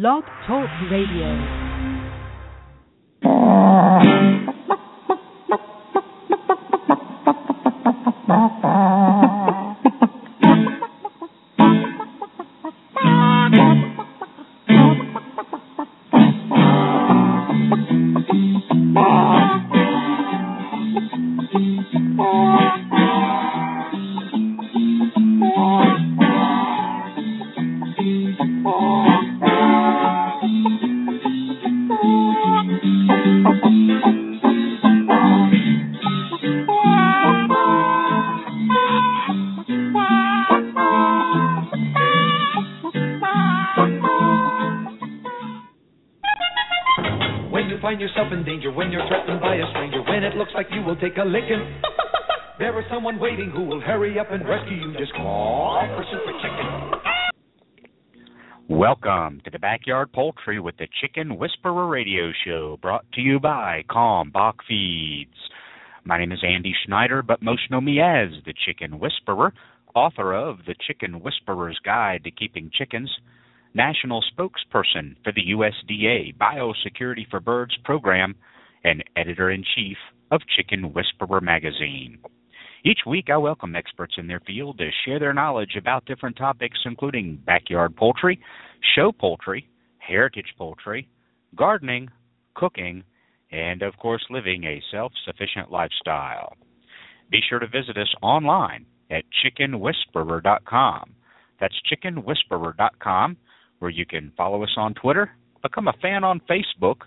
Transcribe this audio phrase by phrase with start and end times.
[0.00, 1.30] Blog Talk Radio.
[60.46, 65.30] With the Chicken Whisperer Radio Show, brought to you by Kalmbach Feeds.
[66.04, 69.54] My name is Andy Schneider, but most know me as the Chicken Whisperer,
[69.94, 73.10] author of The Chicken Whisperer's Guide to Keeping Chickens,
[73.72, 78.34] national spokesperson for the USDA Biosecurity for Birds program,
[78.84, 79.96] and editor in chief
[80.30, 82.18] of Chicken Whisperer magazine.
[82.84, 86.78] Each week, I welcome experts in their field to share their knowledge about different topics,
[86.84, 88.38] including backyard poultry,
[88.94, 89.66] show poultry,
[90.06, 91.08] heritage poultry,
[91.56, 92.10] gardening,
[92.54, 93.04] cooking,
[93.50, 96.56] and, of course, living a self sufficient lifestyle.
[97.30, 101.14] Be sure to visit us online at chickenwhisperer.com.
[101.60, 103.36] That's chickenwhisperer.com,
[103.78, 105.30] where you can follow us on Twitter,
[105.62, 107.02] become a fan on Facebook,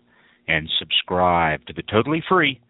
[0.47, 2.61] and subscribe to the totally free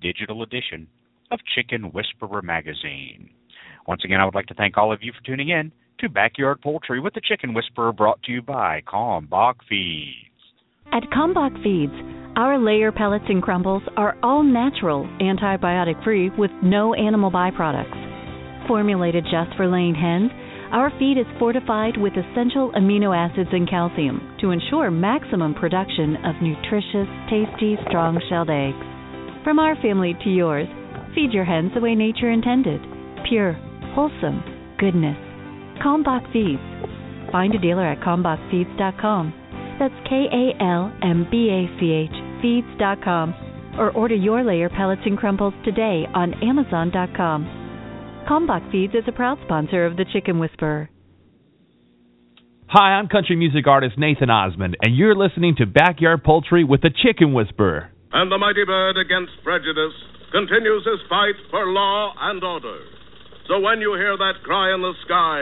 [0.00, 0.86] digital edition
[1.30, 3.30] of Chicken Whisperer magazine.
[3.86, 6.60] Once again, I would like to thank all of you for tuning in to Backyard
[6.62, 10.14] Poultry with the Chicken Whisperer brought to you by Kalmbach Feeds.
[10.92, 11.92] At Kalmbach Feeds,
[12.36, 18.68] our layer pellets and crumbles are all natural, antibiotic free, with no animal byproducts.
[18.68, 20.30] Formulated just for laying hens,
[20.72, 26.40] our feed is fortified with essential amino acids and calcium to ensure maximum production of
[26.40, 29.44] nutritious, tasty, strong shelled eggs.
[29.44, 30.68] From our family to yours,
[31.14, 32.80] feed your hens the way nature intended
[33.28, 33.52] pure,
[33.94, 34.42] wholesome
[34.78, 35.27] goodness.
[35.82, 36.62] Kalmbach Feeds.
[37.30, 39.76] Find a dealer at kalmbachfeeds.com.
[39.78, 43.34] That's K A L M B A C H feeds.com.
[43.78, 48.24] Or order your layer pellets and crumbles today on amazon.com.
[48.28, 50.90] Kalmbach Feeds is a proud sponsor of the Chicken Whisperer.
[52.66, 56.90] Hi, I'm country music artist Nathan Osmond, and you're listening to Backyard Poultry with the
[56.90, 57.90] Chicken Whisperer.
[58.12, 59.94] And the mighty bird against prejudice
[60.32, 62.97] continues his fight for law and order.
[63.48, 65.40] So when you hear that cry in the sky,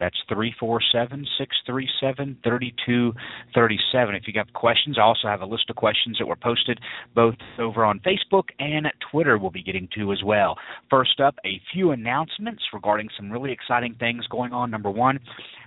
[0.00, 4.14] That's 347 637 3237.
[4.14, 6.78] If you got questions, I also have a list of questions that were posted
[7.14, 10.56] both over on Facebook and Twitter we'll be getting to as well.
[10.90, 14.70] First up, a few announcements regarding some really exciting things going on.
[14.70, 15.18] Number one,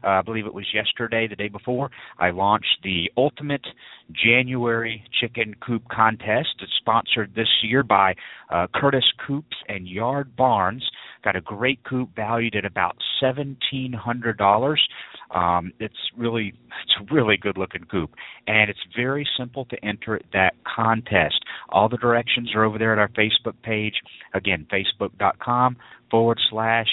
[0.03, 3.65] uh, I believe it was yesterday, the day before, I launched the Ultimate
[4.11, 6.49] January Chicken Coop Contest.
[6.61, 8.15] It's sponsored this year by
[8.49, 10.83] uh, Curtis Coops and Yard Barns.
[11.23, 14.81] Got a great coop valued at about seventeen hundred dollars.
[15.29, 16.53] Um, it's really
[16.83, 18.11] it's a really good looking coop,
[18.47, 21.43] and it's very simple to enter that contest.
[21.69, 23.93] All the directions are over there at our Facebook page.
[24.33, 25.77] Again, facebook.com
[26.09, 26.87] forward slash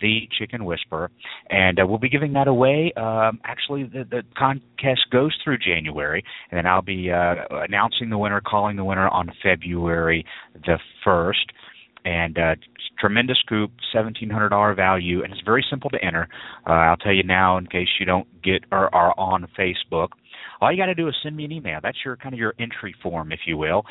[0.00, 1.10] the Chicken Whisperer,
[1.50, 2.92] and uh, we'll be giving that away.
[2.96, 8.18] Um, actually, the, the contest goes through January, and then I'll be uh, announcing the
[8.18, 10.24] winner, calling the winner on February
[10.54, 11.52] the first.
[12.04, 12.54] And uh,
[12.98, 16.28] tremendous coop, seventeen hundred dollar value, and it's very simple to enter.
[16.66, 20.08] Uh, I'll tell you now in case you don't get or are on Facebook.
[20.60, 21.80] All you got to do is send me an email.
[21.82, 23.84] That's your kind of your entry form, if you will.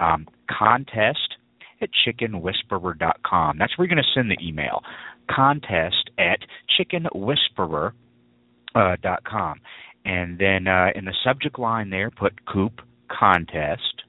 [0.00, 1.36] Um, contest
[1.80, 3.58] at chickenwhisperer.com.
[3.58, 4.82] That's where you're going to send the email.
[5.30, 6.40] Contest at
[6.78, 7.92] chickenwhisperer.com.
[8.72, 8.94] Uh,
[9.28, 9.60] com.
[10.04, 12.80] and then uh, in the subject line there, put coop
[13.10, 14.02] contest.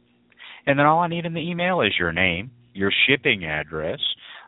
[0.67, 3.99] And then all I need in the email is your name, your shipping address,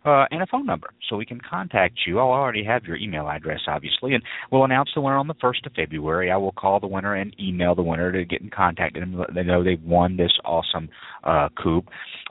[0.06, 2.20] uh, and a phone number so we can contact you.
[2.20, 5.66] I'll already have your email address, obviously, and we'll announce the winner on the 1st
[5.66, 6.32] of February.
[6.32, 9.34] I will call the winner and email the winner to get in contact them, let
[9.34, 10.90] them know they've won this awesome
[11.24, 11.86] uh, coop.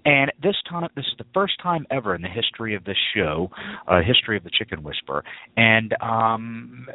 [0.04, 3.50] And this time, this is the first time ever in the history of this show,
[3.88, 5.24] uh, history of the Chicken Whisperer,
[5.56, 6.88] and um,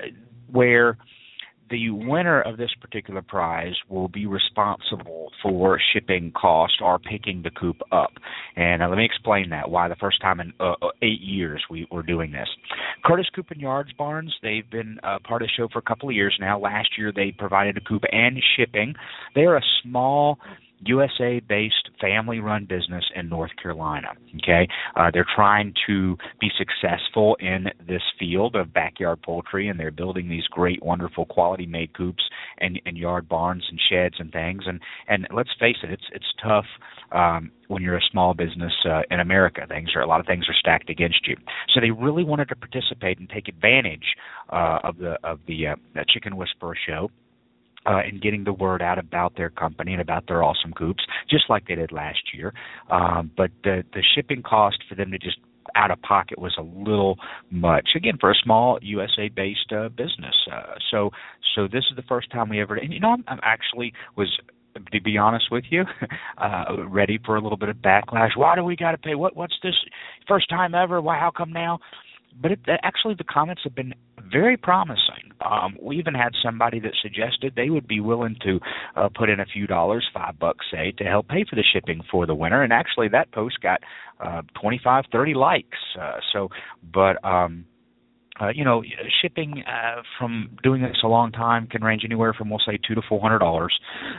[0.52, 0.98] where
[1.70, 7.50] the winner of this particular prize will be responsible for shipping cost or picking the
[7.50, 8.12] coop up.
[8.56, 11.64] And uh, let me explain that why the first time in uh, uh eight years
[11.70, 12.48] we were doing this.
[13.06, 16.10] Curtis Coop and Yards Barns, they've been uh, part of the show for a couple
[16.10, 16.60] of years now.
[16.60, 18.96] Last year they provided a coop and shipping.
[19.36, 20.40] They are a small
[20.80, 24.10] USA based family run business in North Carolina.
[24.36, 29.92] Okay, uh, they're trying to be successful in this field of backyard poultry, and they're
[29.92, 32.24] building these great, wonderful, quality made coops
[32.60, 34.64] and, and yard barns and sheds and things.
[34.68, 36.66] And and let's face it, it's it's tough
[37.12, 39.66] um, when you're a small business uh, in America.
[39.68, 41.36] Things are a lot of things are stacked against you.
[41.74, 44.16] So they really wanted to participate and take advantage
[44.50, 45.76] uh, of the of the uh,
[46.08, 47.10] Chicken Whisperer show
[47.88, 51.46] uh, and getting the word out about their company and about their awesome coops, just
[51.50, 52.54] like they did last year.
[52.92, 55.38] Um, but the the shipping cost for them to just
[55.76, 57.18] out of pocket was a little
[57.52, 60.36] much again for a small USA based uh, business.
[60.52, 61.10] Uh, so
[61.56, 64.30] so this is the first time we ever and you know I'm, I'm actually was
[64.92, 65.84] to be honest with you,
[66.38, 68.36] uh, ready for a little bit of backlash.
[68.36, 69.16] Why do we got to pay?
[69.16, 69.76] What what's this
[70.28, 71.02] first time ever?
[71.02, 71.80] Why how come now?
[72.40, 73.94] But it, actually, the comments have been
[74.32, 75.32] very promising.
[75.42, 78.60] Um, we even had somebody that suggested they would be willing to
[78.96, 82.02] uh, put in a few dollars, five bucks, say, to help pay for the shipping
[82.12, 82.62] for the winter.
[82.62, 83.82] And actually, that post got
[84.20, 85.78] uh, 25, 30 likes.
[86.00, 86.50] Uh, so,
[86.94, 87.66] but um,
[88.42, 88.84] uh, you know,
[89.22, 92.96] shipping uh, from doing this a long time can range anywhere from we'll say two
[92.96, 93.78] to four hundred dollars,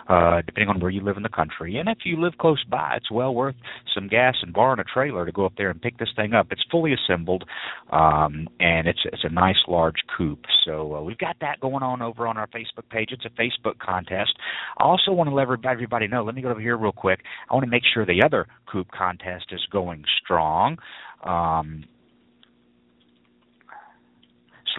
[0.08, 1.76] uh, depending on where you live in the country.
[1.76, 3.54] And if you live close by, it's well worth
[3.94, 6.48] some gas and borrowing a trailer to go up there and pick this thing up.
[6.50, 7.44] It's fully assembled,
[7.90, 10.40] um, and it's it's a nice large coop.
[10.64, 13.10] So uh, we've got that going on over on our Facebook page.
[13.12, 14.34] It's a Facebook contest.
[14.78, 16.24] I also want to let everybody know.
[16.24, 17.20] Let me go over here real quick.
[17.50, 20.78] I want to make sure the other coop contest is going strong.
[21.24, 21.84] Um,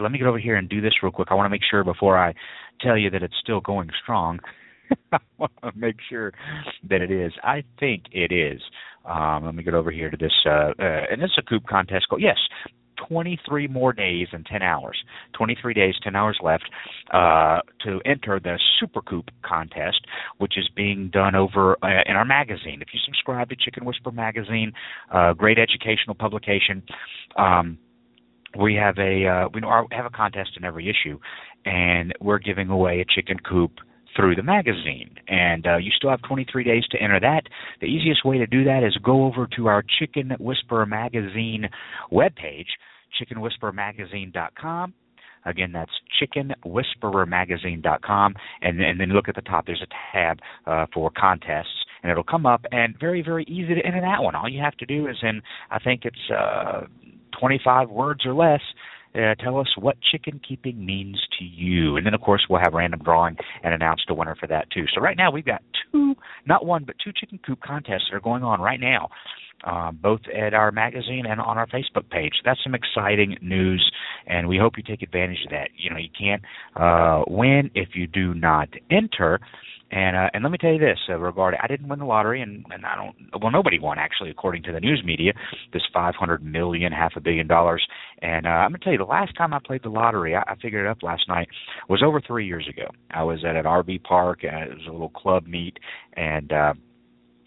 [0.00, 1.28] so let me get over here and do this real quick.
[1.30, 2.32] I want to make sure before I
[2.80, 4.38] tell you that it's still going strong.
[5.12, 6.32] I want to make sure
[6.88, 7.32] that it is.
[7.44, 8.62] I think it is.
[9.04, 12.06] Um, let me get over here to this, uh, uh, and it's a coop contest.
[12.10, 12.38] Go yes,
[13.08, 14.96] 23 more days and 10 hours.
[15.34, 16.64] 23 days, 10 hours left
[17.12, 20.00] uh, to enter the Super Coop contest,
[20.38, 22.80] which is being done over uh, in our magazine.
[22.80, 24.72] If you subscribe to Chicken Whisperer magazine,
[25.12, 26.82] uh, great educational publication.
[27.36, 27.78] Um,
[28.58, 29.60] we have a uh, we
[29.92, 31.18] have a contest in every issue,
[31.64, 33.72] and we're giving away a chicken coop
[34.16, 35.14] through the magazine.
[35.28, 37.42] And uh, you still have 23 days to enter that.
[37.80, 41.68] The easiest way to do that is go over to our Chicken Whisperer magazine
[42.12, 42.66] webpage,
[43.20, 44.94] chickenwhisperermagazine.com.
[45.46, 49.64] Again, that's chickenwhisperermagazine.com, and, and then look at the top.
[49.66, 52.66] There's a tab uh, for contests, and it'll come up.
[52.72, 54.34] And very, very easy to enter that one.
[54.34, 55.40] All you have to do is in,
[55.70, 56.82] I think it's uh,
[57.38, 58.60] 25 words or less.
[59.12, 61.96] Uh, tell us what chicken keeping means to you.
[61.96, 64.84] And then, of course, we'll have random drawing and announce the winner for that, too.
[64.94, 66.14] So, right now, we've got two,
[66.46, 69.08] not one, but two chicken coop contests that are going on right now,
[69.64, 72.34] uh, both at our magazine and on our Facebook page.
[72.44, 73.90] That's some exciting news,
[74.28, 75.70] and we hope you take advantage of that.
[75.76, 76.42] You know, you can't
[76.76, 79.40] uh, win if you do not enter.
[79.90, 82.40] And uh, and let me tell you this uh, regarding I didn't win the lottery
[82.40, 85.32] and and I don't well nobody won actually according to the news media
[85.72, 87.84] this 500 million half a billion dollars.
[88.22, 90.54] And uh, I'm gonna tell you the last time I played the lottery I, I
[90.62, 91.48] figured it up last night
[91.88, 92.88] was over three years ago.
[93.10, 95.78] I was at an RV park and it was a little club meet
[96.14, 96.74] and uh,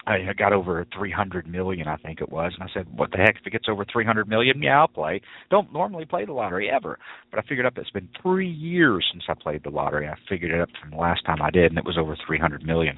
[0.06, 3.38] I got over 300 million, I think it was, and I said, "What the heck?
[3.40, 7.00] If it gets over 300 million, yeah, I'll play." Don't normally play the lottery ever,
[7.32, 10.08] but I figured up it's been three years since I played the lottery.
[10.08, 12.66] I figured it up from the last time I did, and it was over 300
[12.66, 12.98] million.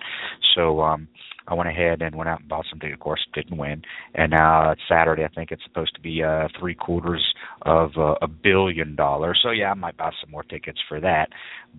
[0.55, 1.07] So um
[1.47, 2.79] I went ahead and went out and bought some.
[2.81, 3.81] Of course, didn't win,
[4.13, 5.23] and now it's Saturday.
[5.23, 7.23] I think it's supposed to be uh three quarters
[7.63, 9.39] of uh, a billion dollars.
[9.43, 11.29] So yeah, I might buy some more tickets for that.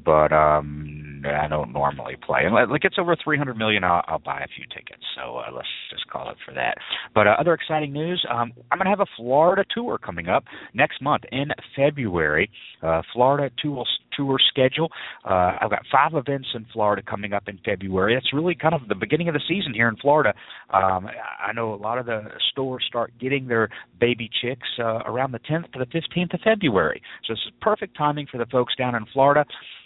[0.04, 2.40] But um I don't normally play.
[2.44, 5.02] And like it's over 300 million, I'll, I'll buy a few tickets.
[5.16, 6.76] So uh, let's just call it for that.
[7.14, 10.44] But uh, other exciting news: um, I'm going to have a Florida tour coming up
[10.74, 12.50] next month in February.
[12.82, 13.84] Uh, Florida tour
[14.16, 14.90] tour schedule.
[15.24, 18.14] Uh, I've got five events in Florida coming up in February.
[18.14, 20.34] That's really kind of the beginning of the season here in Florida.
[20.72, 21.08] Um,
[21.40, 23.68] I know a lot of the stores start getting their
[24.00, 27.02] baby chicks uh, around the 10th to the 15th of February.
[27.26, 29.44] So this is perfect timing for the folks down in Florida.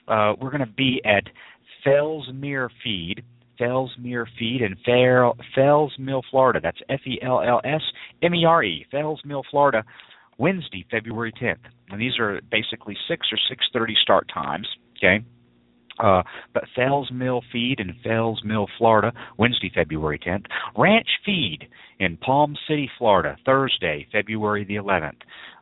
[0.09, 1.25] Uh, we're going to be at
[1.87, 3.23] Fellsmere Feed.
[3.61, 6.61] Fellsmere Feed in Fair, Fells Mill, Florida.
[6.63, 7.83] That's F E L L S
[8.23, 9.85] M E R E, Fells Mill, Florida.
[10.41, 11.59] Wednesday, February 10th.
[11.91, 14.67] And these are basically 6 or 6:30 start times,
[14.97, 15.23] okay?
[15.99, 16.23] Uh,
[16.55, 20.47] but Fells Mill Feed in Fells Mill, Florida, Wednesday, February 10th.
[20.77, 21.69] Ranch Feed
[21.99, 25.21] in Palm City, Florida, Thursday, February the 11th.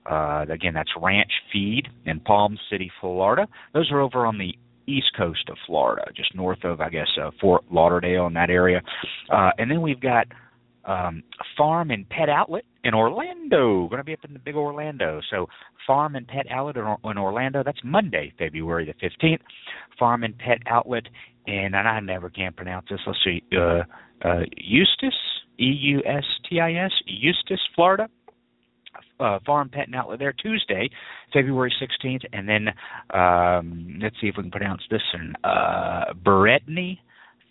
[0.08, 3.48] Uh, again, that's Ranch Feed in Palm City, Florida.
[3.74, 4.56] Those are over on the
[4.86, 8.80] east coast of Florida, just north of, I guess, uh, Fort Lauderdale in that area.
[9.28, 10.28] Uh, and then we've got
[10.84, 11.22] um,
[11.56, 13.88] Farm and Pet Outlet in Orlando.
[13.88, 15.20] Going to be up in the big Orlando.
[15.30, 15.46] So
[15.86, 17.62] Farm and Pet Outlet in Orlando.
[17.64, 19.42] That's Monday, February the fifteenth.
[19.98, 21.04] Farm and Pet Outlet,
[21.46, 23.00] and I never can pronounce this.
[23.06, 23.82] Let's see, uh,
[24.24, 25.14] uh, Eustis,
[25.58, 28.08] E U S T I S, Eustis, Florida.
[29.20, 30.88] Uh, farm pet and outlet there Tuesday,
[31.32, 32.68] February 16th, and then
[33.12, 35.34] um, let's see if we can pronounce this one.
[35.44, 36.98] Uh, Beretny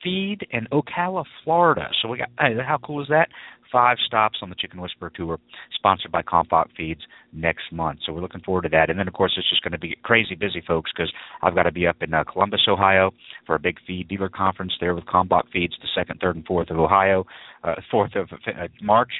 [0.04, 1.90] Feed in Ocala, Florida.
[2.02, 3.30] So we got hey, how cool is that?
[3.72, 5.40] Five stops on the Chicken Whisperer tour,
[5.74, 7.02] sponsored by Kalmbach Feeds
[7.34, 8.00] next month.
[8.06, 8.90] So we're looking forward to that.
[8.90, 11.64] And then of course it's just going to be crazy busy, folks, because I've got
[11.64, 13.12] to be up in uh, Columbus, Ohio,
[13.46, 16.70] for a big feed dealer conference there with Kalmbach Feeds, the second, third, and fourth
[16.70, 17.26] of Ohio,
[17.64, 19.12] uh, fourth of uh, March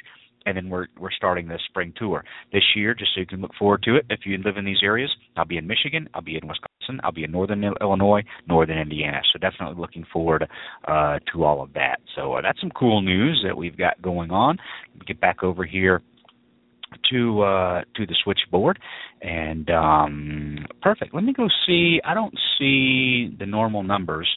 [0.46, 3.54] and then we're we're starting this spring tour this year, just so you can look
[3.58, 4.06] forward to it.
[4.10, 7.12] If you live in these areas, I'll be in Michigan, I'll be in Wisconsin, I'll
[7.12, 9.20] be in Northern Illinois, Northern Indiana.
[9.32, 10.48] So definitely looking forward
[10.86, 11.96] uh, to all of that.
[12.16, 14.58] So uh, that's some cool news that we've got going on.
[15.06, 16.02] Get back over here
[17.10, 18.78] to uh to the switchboard
[19.20, 24.28] and um perfect let me go see i don't see the normal numbers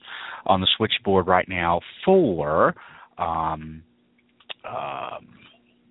[0.45, 2.75] on the switchboard right now for
[3.17, 3.81] um
[4.67, 5.27] um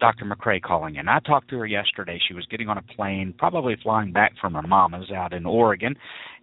[0.01, 0.25] Dr.
[0.25, 1.09] McCrea calling in.
[1.09, 2.19] I talked to her yesterday.
[2.27, 5.95] She was getting on a plane, probably flying back from her mama's out in Oregon.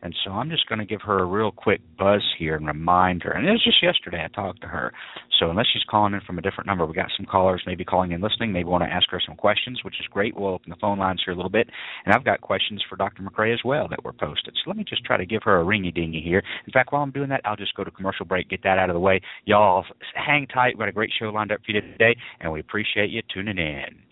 [0.03, 3.23] And so I'm just going to give her a real quick buzz here and remind
[3.23, 3.31] her.
[3.31, 4.93] And it was just yesterday I talked to her.
[5.39, 8.11] So unless she's calling in from a different number, we got some callers maybe calling
[8.11, 10.37] in listening, maybe want to ask her some questions, which is great.
[10.37, 11.67] We'll open the phone lines here a little bit.
[12.05, 13.23] And I've got questions for Dr.
[13.23, 14.53] McCrea as well that were posted.
[14.55, 16.43] So let me just try to give her a ringy dingy here.
[16.67, 18.89] In fact, while I'm doing that, I'll just go to commercial break, get that out
[18.89, 19.19] of the way.
[19.45, 19.83] Y'all
[20.13, 20.75] hang tight.
[20.75, 23.46] We've got a great show lined up for you today, and we appreciate you tuning
[23.55, 24.03] in.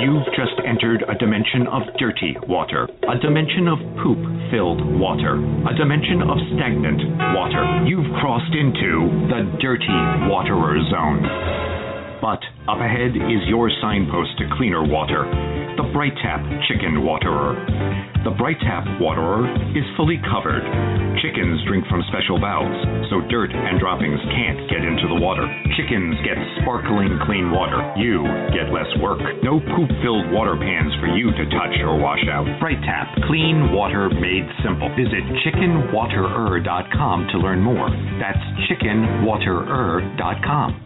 [0.00, 4.20] You've just entered a dimension of dirty water, a dimension of poop
[4.52, 7.00] filled water, a dimension of stagnant
[7.34, 7.64] water.
[7.88, 11.24] You've crossed into the dirty waterer zone.
[12.20, 15.24] But up ahead is your signpost to cleaner water,
[15.76, 17.52] the Bright Tap Chicken Waterer.
[18.24, 19.44] The Bright Tap Waterer
[19.76, 20.64] is fully covered.
[21.20, 22.72] Chickens drink from special valves,
[23.12, 25.44] so dirt and droppings can't get into the water.
[25.76, 27.76] Chickens get sparkling clean water.
[28.00, 28.24] You
[28.56, 29.20] get less work.
[29.44, 32.48] No poop filled water pans for you to touch or wash out.
[32.56, 34.88] Bright Tap, clean water made simple.
[34.96, 37.92] Visit chickenwaterer.com to learn more.
[38.16, 38.40] That's
[38.72, 40.85] chickenwaterer.com.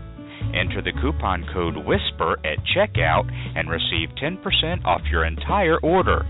[0.53, 6.25] Enter the coupon code WHISPER at checkout and receive 10% off your entire order.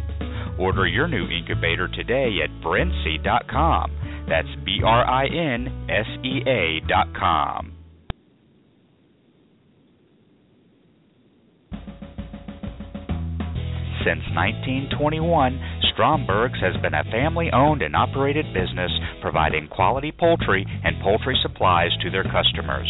[0.59, 4.25] Order your new incubator today at Brinsea.com.
[4.29, 7.77] That's B R I N S E A.com.
[14.05, 15.61] Since 1921,
[15.93, 18.89] Stromberg's has been a family owned and operated business
[19.21, 22.89] providing quality poultry and poultry supplies to their customers.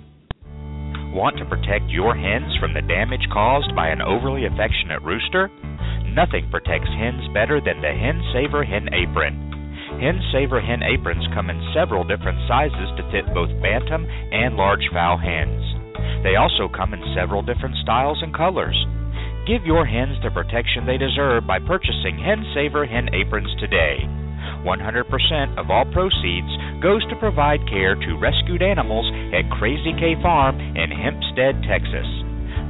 [1.11, 5.51] Want to protect your hens from the damage caused by an overly affectionate rooster?
[6.15, 9.51] Nothing protects hens better than the Hen Saver Hen Apron.
[9.99, 14.87] Hen Saver hen aprons come in several different sizes to fit both bantam and large
[14.95, 15.59] fowl hens.
[16.23, 18.79] They also come in several different styles and colors.
[19.45, 24.07] Give your hens the protection they deserve by purchasing Hen Saver hen aprons today.
[24.63, 26.51] 100% of all proceeds
[26.81, 32.07] goes to provide care to rescued animals at Crazy K Farm in Hempstead, Texas.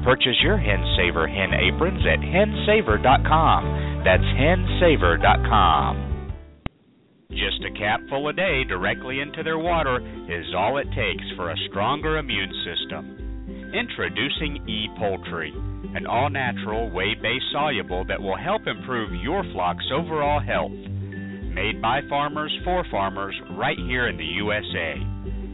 [0.03, 4.03] Purchase your Hen Saver hen aprons at hensaver.com.
[4.03, 6.11] That's hensaver.com.
[7.29, 11.55] Just a capful a day directly into their water is all it takes for a
[11.69, 13.71] stronger immune system.
[13.73, 15.53] Introducing E Poultry,
[15.95, 20.75] an all natural, whey based soluble that will help improve your flock's overall health.
[21.53, 24.95] Made by farmers for farmers right here in the USA.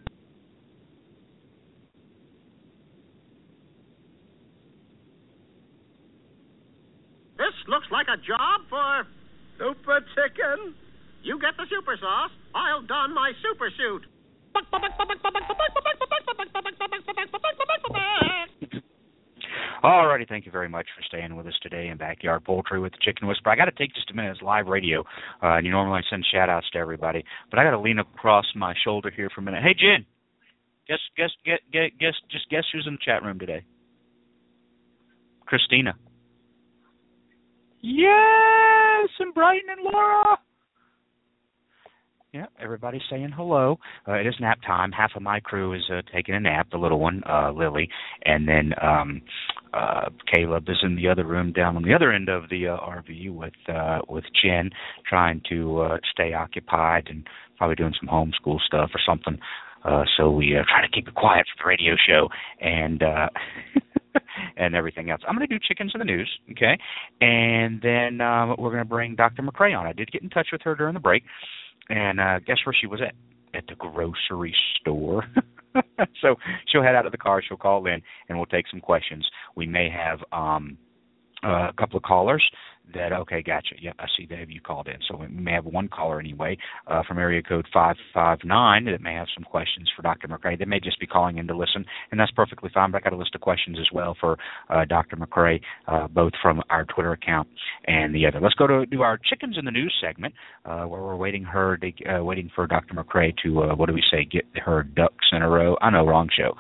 [7.38, 9.06] This looks like a job for
[9.60, 10.74] Super Chicken.
[11.22, 12.32] You get the super sauce.
[12.54, 14.08] I'll don my super suit.
[19.84, 22.98] Alrighty, thank you very much for staying with us today in Backyard Poultry with the
[23.02, 23.52] Chicken Whisperer.
[23.52, 24.32] I got to take just a minute.
[24.32, 25.00] It's live radio,
[25.42, 28.46] uh, and you normally send shout outs to everybody, but I got to lean across
[28.54, 29.62] my shoulder here for a minute.
[29.62, 30.04] Hey, Jen,
[30.88, 31.60] guess guess get
[31.98, 33.62] guess just guess who's in the chat room today?
[35.46, 35.94] Christina.
[37.82, 40.38] Yes, and Brighton and Laura.
[42.32, 43.78] Yeah, everybody's saying hello.
[44.06, 44.92] Uh, it is nap time.
[44.92, 46.68] Half of my crew is uh, taking a nap.
[46.70, 47.88] The little one, uh, Lily,
[48.24, 49.22] and then um,
[49.74, 52.76] uh, Caleb is in the other room down on the other end of the uh,
[52.76, 54.70] RV with uh, with Jen,
[55.08, 57.26] trying to uh, stay occupied and
[57.58, 59.36] probably doing some homeschool stuff or something.
[59.84, 62.28] Uh, so we uh, try to keep it quiet for the radio show
[62.60, 63.02] and.
[63.02, 63.28] Uh,
[64.56, 65.20] and everything else.
[65.26, 66.78] I'm going to do chickens in the news, okay?
[67.20, 69.42] And then um, we're going to bring Dr.
[69.42, 69.86] McCrea on.
[69.86, 71.22] I did get in touch with her during the break,
[71.88, 73.14] and uh, guess where she was at?
[73.52, 75.24] At the grocery store.
[76.22, 76.36] so
[76.68, 77.42] she'll head out of the car.
[77.46, 79.26] She'll call in, and we'll take some questions.
[79.56, 80.78] We may have um,
[81.44, 82.42] uh, a couple of callers
[82.94, 83.74] that okay, gotcha.
[83.80, 84.96] Yep, I see that you called in.
[85.08, 89.00] So we may have one caller anyway uh, from area code five five nine that
[89.00, 90.28] may have some questions for Dr.
[90.28, 90.58] McCrea.
[90.58, 92.90] They may just be calling in to listen, and that's perfectly fine.
[92.90, 94.36] But I got a list of questions as well for
[94.68, 95.16] uh, Dr.
[95.16, 97.48] McCrea, uh, both from our Twitter account
[97.86, 98.40] and the other.
[98.40, 101.76] Let's go to do our chickens in the news segment, uh, where we're waiting her
[101.78, 102.94] to, uh, waiting for Dr.
[102.94, 104.24] McCrea to what do we say?
[104.24, 105.76] Get her ducks in a row.
[105.80, 106.54] I know, wrong show,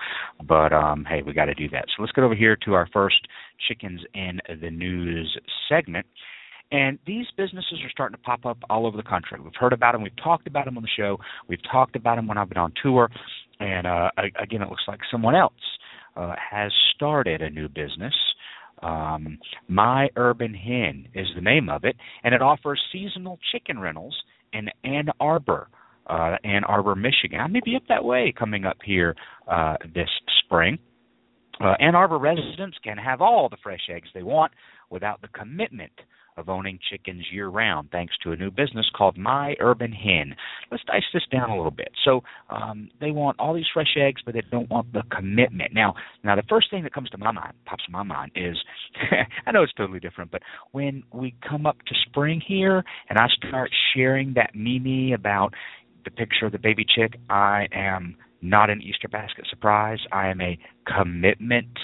[0.46, 1.86] but um, hey, we got to do that.
[1.88, 3.26] So let's get over here to our first
[3.68, 6.06] chickens in the news segment.
[6.72, 9.40] And these businesses are starting to pop up all over the country.
[9.40, 10.02] We've heard about them.
[10.02, 11.18] We've talked about them on the show.
[11.48, 13.10] We've talked about them when I've been on tour.
[13.58, 15.52] And uh, again, it looks like someone else
[16.16, 18.14] uh, has started a new business.
[18.82, 24.16] Um, My Urban Hen is the name of it, and it offers seasonal chicken rentals
[24.52, 25.68] in Ann Arbor,
[26.06, 27.40] uh, Ann Arbor, Michigan.
[27.40, 29.14] I may be up that way coming up here
[29.48, 30.08] uh, this
[30.44, 30.78] spring.
[31.60, 34.52] Uh, Ann Arbor residents can have all the fresh eggs they want
[34.90, 35.92] without the commitment
[36.36, 40.34] of owning chickens year round thanks to a new business called My Urban Hen.
[40.70, 41.90] Let's dice this down a little bit.
[42.04, 45.74] So um, they want all these fresh eggs, but they don't want the commitment.
[45.74, 45.94] Now,
[46.24, 48.56] now the first thing that comes to my mind, pops in my mind, is
[49.46, 50.42] I know it's totally different, but
[50.72, 55.52] when we come up to spring here and I start sharing that meme about
[56.04, 59.98] the picture of the baby chick, I am not an Easter basket surprise.
[60.12, 61.78] I am a commitment.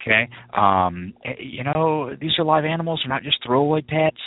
[0.00, 4.20] Okay, um, eh, you know these are live animals; they're not just throwaway pets.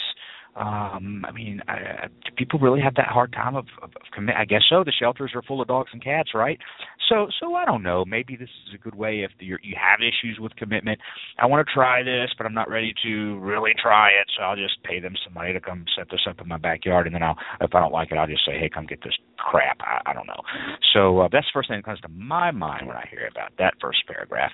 [0.55, 4.35] Um, I mean, I, people really have that hard time of, of, of commit.
[4.37, 4.83] I guess so.
[4.85, 6.57] The shelters are full of dogs and cats, right?
[7.09, 8.05] So, so I don't know.
[8.05, 10.99] Maybe this is a good way if you're, you have issues with commitment.
[11.39, 14.27] I want to try this, but I'm not ready to really try it.
[14.37, 17.05] So I'll just pay them some money to come set this up in my backyard,
[17.05, 19.15] and then I'll, if I don't like it, I'll just say, hey, come get this
[19.37, 19.79] crap.
[19.81, 20.41] I, I don't know.
[20.93, 23.51] So uh, that's the first thing that comes to my mind when I hear about
[23.59, 24.51] that first paragraph.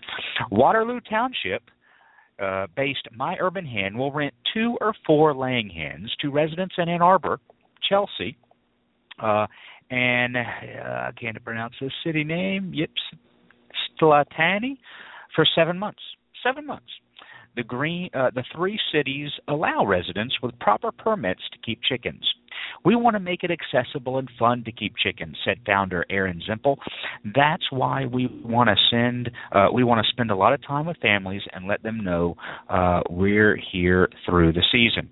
[0.50, 1.64] Waterloo Township
[2.42, 6.90] uh, based My Urban Hen will rent two or four laying hens to residents in
[6.90, 7.40] Ann Arbor,
[7.88, 8.38] Chelsea,
[9.22, 9.46] uh,
[9.90, 13.02] and uh, I can't pronounce this city name, Yips
[14.02, 14.78] Slatani,
[15.36, 16.02] for seven months.
[16.44, 16.92] Seven months.
[17.56, 22.24] the green uh, the three cities allow residents with proper permits to keep chickens.
[22.84, 26.78] We want to make it accessible and fun to keep chickens, said founder Aaron Zimple.
[27.36, 30.86] That's why we want to send uh, we want to spend a lot of time
[30.86, 32.36] with families and let them know
[32.70, 35.10] uh, we're here through the season.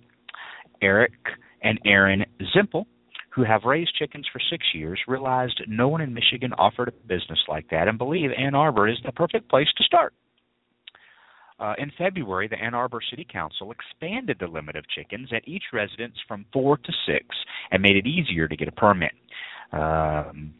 [0.82, 1.13] Eric
[1.62, 2.86] and Aaron Zimple
[3.32, 7.39] who have raised chickens for six years, realized no one in Michigan offered a business
[7.48, 10.13] like that and believe Ann Arbor is the perfect place to start.
[11.60, 15.63] Uh, in February, the Ann Arbor City Council expanded the limit of chickens at each
[15.74, 17.26] residence from four to six
[17.72, 19.12] and made it easier to get a permit.
[19.74, 20.54] Um,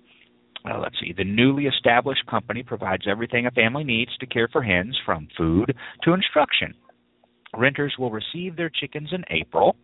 [0.66, 1.14] well, let's see.
[1.16, 5.74] The newly established company provides everything a family needs to care for hens, from food
[6.04, 6.74] to instruction.
[7.58, 9.78] Renters will receive their chickens in April.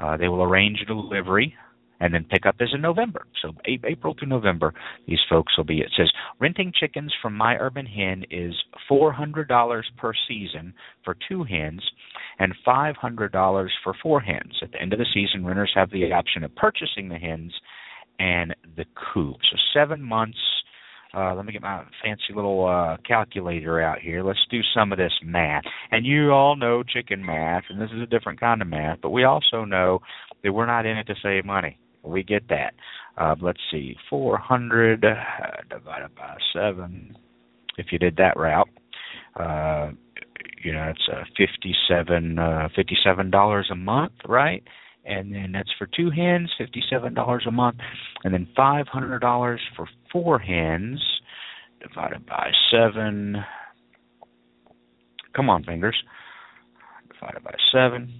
[0.00, 1.54] Uh, they will arrange delivery
[2.00, 3.26] and then pickup is in November.
[3.42, 4.72] So April to November,
[5.06, 5.80] these folks will be.
[5.80, 8.54] It says renting chickens from My Urban Hen is
[8.88, 11.82] four hundred dollars per season for two hens,
[12.38, 14.58] and five hundred dollars for four hens.
[14.62, 17.52] At the end of the season, renters have the option of purchasing the hens
[18.18, 19.36] and the coop.
[19.50, 20.38] So seven months.
[21.14, 24.22] Uh, let me get my fancy little uh, calculator out here.
[24.22, 25.62] Let's do some of this math.
[25.90, 29.08] And you all know chicken math, and this is a different kind of math, but
[29.08, 30.00] we also know
[30.44, 31.78] that we're not in it to save money.
[32.02, 32.74] We get that.
[33.16, 35.14] Uh, let's see, 400 uh,
[35.68, 37.16] divided by 7.
[37.76, 38.68] If you did that route,
[39.36, 39.90] uh,
[40.62, 44.62] you know, it's uh, 57 uh, $57 a month, right?
[45.04, 47.78] And then that's for two hens, $57 a month.
[48.24, 51.00] And then $500 for four hens
[51.80, 53.36] divided by 7.
[55.34, 55.96] Come on, fingers.
[57.12, 58.12] Divided by 7.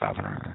[0.00, 0.54] 500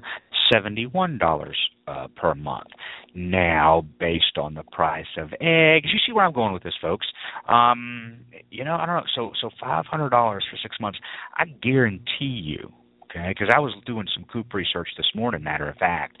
[0.52, 1.52] $71
[1.86, 2.68] uh, per month.
[3.14, 7.06] Now, based on the price of eggs, you see where I'm going with this, folks.
[7.48, 8.18] Um,
[8.50, 9.02] you know, I don't know.
[9.14, 10.98] So, so $500 for six months.
[11.36, 12.72] I guarantee you,
[13.04, 16.18] okay, because I was doing some coop research this morning, matter of fact,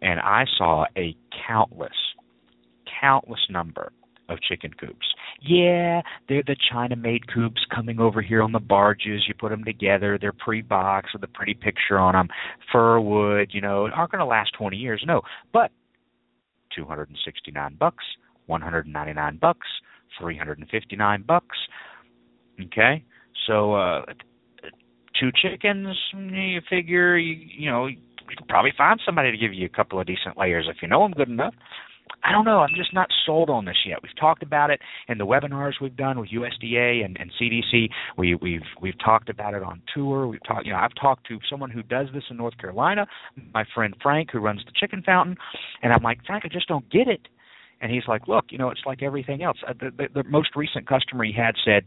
[0.00, 1.14] and I saw a
[1.46, 1.92] countless,
[3.00, 3.92] countless number
[4.28, 5.11] of chicken coops.
[5.40, 9.24] Yeah, they're the China made coops coming over here on the barges.
[9.26, 10.18] You put them together.
[10.20, 12.28] They're pre boxed with a pretty picture on them.
[12.70, 15.02] Fir wood, you know, aren't going to last 20 years.
[15.06, 15.70] No, but
[16.74, 18.04] 269 bucks,
[18.46, 19.66] 199 bucks,
[20.20, 21.58] 359 bucks.
[22.60, 23.04] Okay?
[23.46, 24.02] So uh
[25.20, 27.96] two chickens, you figure you you know, you
[28.28, 31.02] could probably find somebody to give you a couple of decent layers if you know
[31.02, 31.54] them good enough.
[32.24, 32.58] I don't know.
[32.58, 33.98] I'm just not sold on this yet.
[34.02, 37.88] We've talked about it in the webinars we've done with USDA and, and CDC.
[38.16, 40.26] We, we've we've talked about it on tour.
[40.28, 40.66] We've talked.
[40.66, 43.06] You know, I've talked to someone who does this in North Carolina,
[43.52, 45.36] my friend Frank, who runs the chicken fountain,
[45.82, 47.26] and I'm like, Frank, I just don't get it.
[47.80, 49.58] And he's like, look, you know, it's like everything else.
[49.66, 51.82] Uh, the, the, the most recent customer he had said,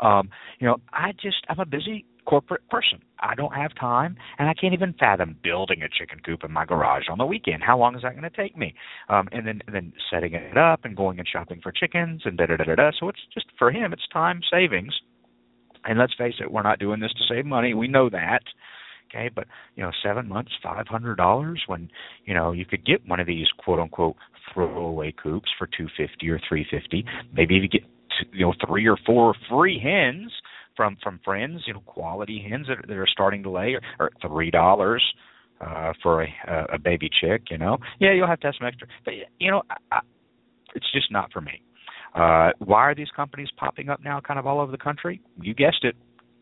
[0.00, 3.00] um, you know, I just I'm a busy corporate person.
[3.20, 6.66] I don't have time, and I can't even fathom building a chicken coop in my
[6.66, 7.62] garage on the weekend.
[7.62, 8.74] How long is that going to take me?
[9.08, 12.36] Um, and then and then setting it up and going and shopping for chickens and
[12.36, 12.90] da da da da da.
[13.00, 14.94] So it's just for him, it's time savings.
[15.84, 17.72] And let's face it, we're not doing this to save money.
[17.72, 18.42] We know that.
[19.10, 21.62] Okay, but you know, seven months, five hundred dollars.
[21.66, 21.88] When
[22.26, 24.16] you know you could get one of these quote unquote
[24.52, 27.06] throwaway coops for two fifty or three fifty.
[27.32, 27.82] Maybe you get
[28.32, 30.30] you know three or four free hens
[30.78, 34.10] from from friends, you know, quality hens that, that are starting to lay, or, or
[34.22, 35.02] three dollars
[35.60, 36.28] uh, for a,
[36.72, 37.42] a baby chick.
[37.50, 39.62] You know, yeah, you'll have to have some extra, but you know,
[39.92, 39.98] I,
[40.74, 41.60] it's just not for me.
[42.14, 45.20] Uh, why are these companies popping up now, kind of all over the country?
[45.42, 45.96] You guessed it,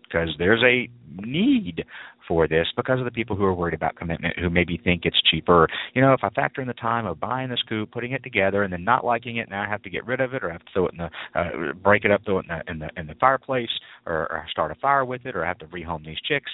[0.08, 0.88] because there's a
[1.20, 1.84] need
[2.26, 5.20] for this because of the people who are worried about commitment who maybe think it's
[5.30, 5.68] cheaper.
[5.94, 8.62] You know, if I factor in the time of buying this coop, putting it together,
[8.62, 10.52] and then not liking it, now I have to get rid of it, or I
[10.54, 12.78] have to throw it in the uh, break it up, throw it in the in
[12.80, 13.70] the, in the fireplace,
[14.06, 16.50] or, or start a fire with it, or I have to rehome these chicks.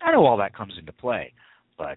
[0.00, 1.32] I know all that comes into play,
[1.78, 1.96] but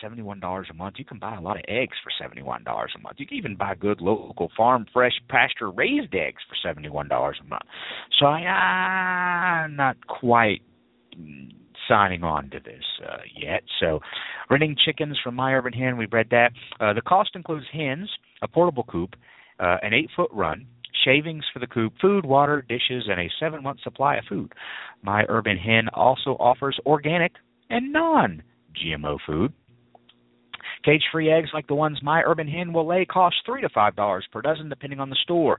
[0.00, 0.96] seventy-one dollars a month.
[0.98, 3.16] You can buy a lot of eggs for seventy-one dollars a month.
[3.18, 7.48] You can even buy good local farm fresh pasture raised eggs for seventy-one dollars a
[7.48, 7.64] month.
[8.18, 10.62] So I, I'm not quite
[11.88, 13.62] signing on to this uh, yet.
[13.80, 14.00] So,
[14.50, 16.50] renting chickens from My Urban Hen, we read that.
[16.80, 18.10] Uh, the cost includes hens,
[18.42, 19.14] a portable coop,
[19.60, 20.66] uh, an eight-foot run,
[21.04, 24.52] shavings for the coop, food, water, dishes, and a seven-month supply of food.
[25.02, 27.32] My Urban Hen also offers organic
[27.70, 29.52] and non-GMO food.
[30.86, 34.24] Cage-free eggs like the ones My Urban Hen will lay cost three to five dollars
[34.32, 35.58] per dozen, depending on the store.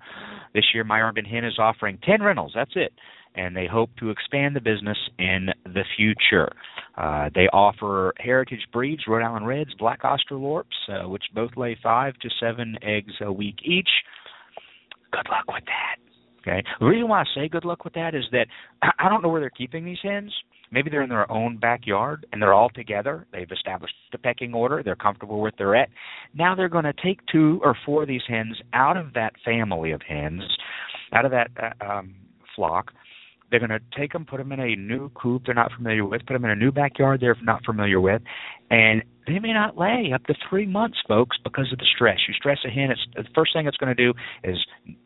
[0.54, 2.54] This year, My Urban Hen is offering ten rentals.
[2.56, 2.94] That's it,
[3.36, 6.50] and they hope to expand the business in the future.
[6.98, 12.14] Uh, they offer heritage breeds, Rhode Island Reds, Black Australorps, uh, which both lay five
[12.22, 13.90] to seven eggs a week each.
[15.12, 15.98] Good luck with that.
[16.48, 16.64] Okay.
[16.80, 18.48] The reason why I say good luck with that is that
[19.00, 20.34] I don't know where they're keeping these hens.
[20.72, 23.26] Maybe they're in their own backyard and they're all together.
[23.32, 24.84] They've established the pecking order.
[24.84, 25.90] They're comfortable where they're at.
[26.34, 29.92] Now they're going to take two or four of these hens out of that family
[29.92, 30.44] of hens,
[31.14, 32.16] out of that uh, um,
[32.56, 32.92] flock.
[33.50, 36.26] They're going to take them, put them in a new coop they're not familiar with,
[36.26, 38.22] put them in a new backyard they're not familiar with,
[38.70, 42.18] and they may not lay up to three months, folks, because of the stress.
[42.28, 44.58] You stress a hen, it's the first thing it's going to do is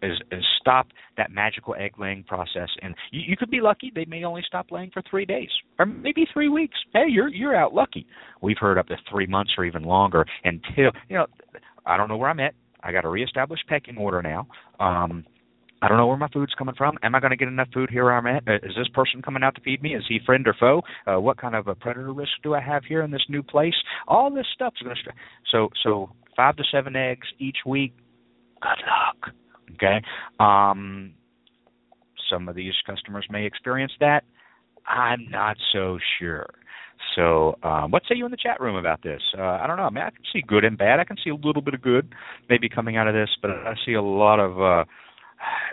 [0.02, 4.06] is, is stop that magical egg laying process, and you, you could be lucky they
[4.06, 5.50] may only stop laying for three days
[5.80, 6.78] or maybe three weeks.
[6.94, 8.06] Hey, you're you're out lucky.
[8.42, 11.28] We've heard up to three months or even longer until you know.
[11.84, 12.54] I don't know where I'm at.
[12.84, 14.48] I got a reestablished pecking order now.
[14.80, 15.26] Um,
[15.82, 16.98] I don't know where my food's coming from.
[17.02, 18.48] Am I going to get enough food here I'm at?
[18.48, 19.96] Uh, is this person coming out to feed me?
[19.96, 20.82] Is he friend or foe?
[21.08, 23.74] Uh, what kind of a predator risk do I have here in this new place?
[24.08, 25.12] All this stuff's going to.
[25.52, 27.94] So so five to seven eggs each week.
[28.62, 29.34] Good luck.
[29.74, 30.02] Okay.
[30.40, 31.14] Um,
[32.32, 34.24] some of these customers may experience that.
[34.88, 36.48] I'm not so sure.
[37.16, 39.22] So, um, what say you in the chat room about this?
[39.38, 39.84] Uh, I don't know.
[39.84, 41.00] I mean, I can see good and bad.
[41.00, 42.14] I can see a little bit of good
[42.50, 44.86] maybe coming out of this, but I see a lot of uh,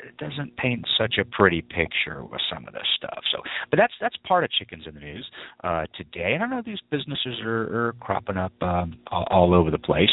[0.07, 3.21] it doesn't paint such a pretty picture with some of this stuff.
[3.33, 5.29] So, but that's that's part of chickens in the news
[5.65, 6.33] uh, today.
[6.35, 10.11] And I know these businesses are, are cropping up um, all, over the place.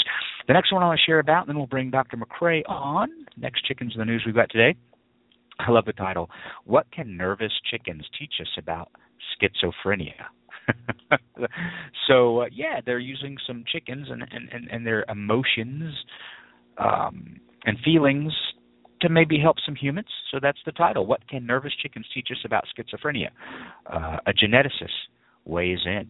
[0.47, 2.17] The next one I want to share about, and then we'll bring Dr.
[2.17, 3.09] McCrea on.
[3.37, 4.77] Next chickens in the news we've got today.
[5.59, 6.29] I love the title.
[6.65, 8.91] What can nervous chickens teach us about
[9.41, 10.25] schizophrenia?
[12.07, 15.93] so uh, yeah, they're using some chickens and and and, and their emotions
[16.77, 18.33] um, and feelings
[19.01, 20.07] to maybe help some humans.
[20.31, 21.05] So that's the title.
[21.05, 23.29] What can nervous chickens teach us about schizophrenia?
[23.91, 24.89] Uh, a geneticist
[25.45, 26.09] weighs in.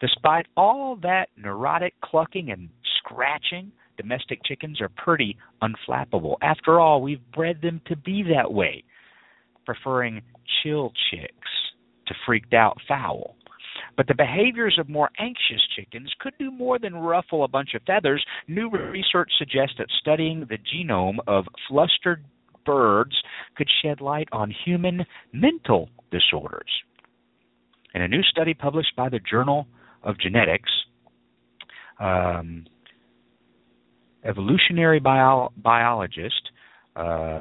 [0.00, 6.36] Despite all that neurotic clucking and scratching, domestic chickens are pretty unflappable.
[6.42, 8.84] After all, we've bred them to be that way,
[9.66, 10.22] preferring
[10.62, 11.48] chill chicks
[12.06, 13.36] to freaked out fowl.
[13.96, 17.82] But the behaviors of more anxious chickens could do more than ruffle a bunch of
[17.82, 18.24] feathers.
[18.48, 22.24] New research suggests that studying the genome of flustered
[22.64, 23.16] birds
[23.56, 26.70] could shed light on human mental disorders.
[27.94, 29.66] In a new study published by the Journal
[30.02, 30.70] of Genetics,
[31.98, 32.64] um,
[34.24, 36.50] evolutionary bio- biologist
[36.96, 37.40] uh,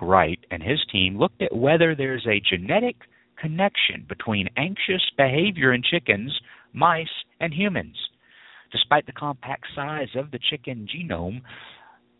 [0.00, 2.96] Wright and his team looked at whether there's a genetic
[3.40, 6.32] connection between anxious behavior in chickens,
[6.72, 7.06] mice,
[7.40, 7.96] and humans.
[8.72, 11.42] Despite the compact size of the chicken genome,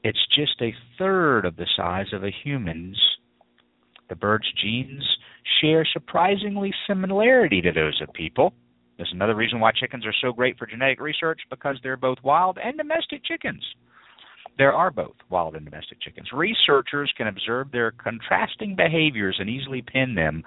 [0.03, 3.01] it's just a third of the size of a human's.
[4.09, 5.05] The bird's genes
[5.61, 8.53] share surprisingly similarity to those of people.
[8.97, 12.59] There's another reason why chickens are so great for genetic research because they're both wild
[12.63, 13.65] and domestic chickens.
[14.57, 16.29] There are both wild and domestic chickens.
[16.33, 20.45] Researchers can observe their contrasting behaviors and easily pin them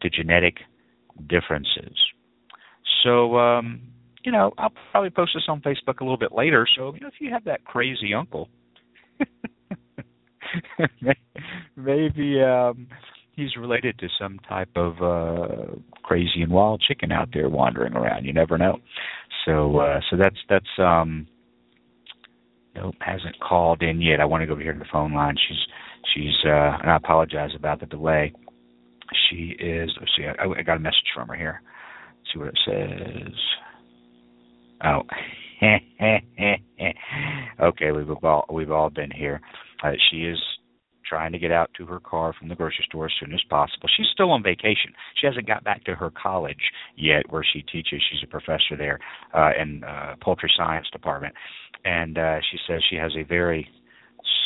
[0.00, 0.56] to genetic
[1.28, 1.96] differences.
[3.04, 3.82] So, um,
[4.24, 6.66] you know, I'll probably post this on Facebook a little bit later.
[6.76, 8.48] So, you know, if you have that crazy uncle,
[11.76, 12.86] maybe um,
[13.32, 18.24] he's related to some type of uh, crazy and wild chicken out there wandering around.
[18.24, 18.78] You never know.
[19.46, 21.26] So, uh, so that's that's um,
[22.74, 24.20] Nope, hasn't called in yet.
[24.20, 25.36] I want to go over here to the phone line.
[25.48, 25.58] She's
[26.14, 28.32] she's uh and I apologize about the delay.
[29.28, 31.62] She is let's see, I, I got a message from her here.
[32.18, 33.34] Let's see what it says.
[34.84, 35.02] Oh
[37.62, 39.40] okay, we've all we've all been here.
[39.82, 40.38] Uh, she is
[41.10, 43.88] trying to get out to her car from the grocery store as soon as possible.
[43.96, 44.92] She's still on vacation.
[45.20, 48.00] She hasn't got back to her college yet, where she teaches.
[48.10, 49.00] She's a professor there
[49.34, 51.34] uh, in uh, poultry science department,
[51.84, 53.68] and uh, she says she has a very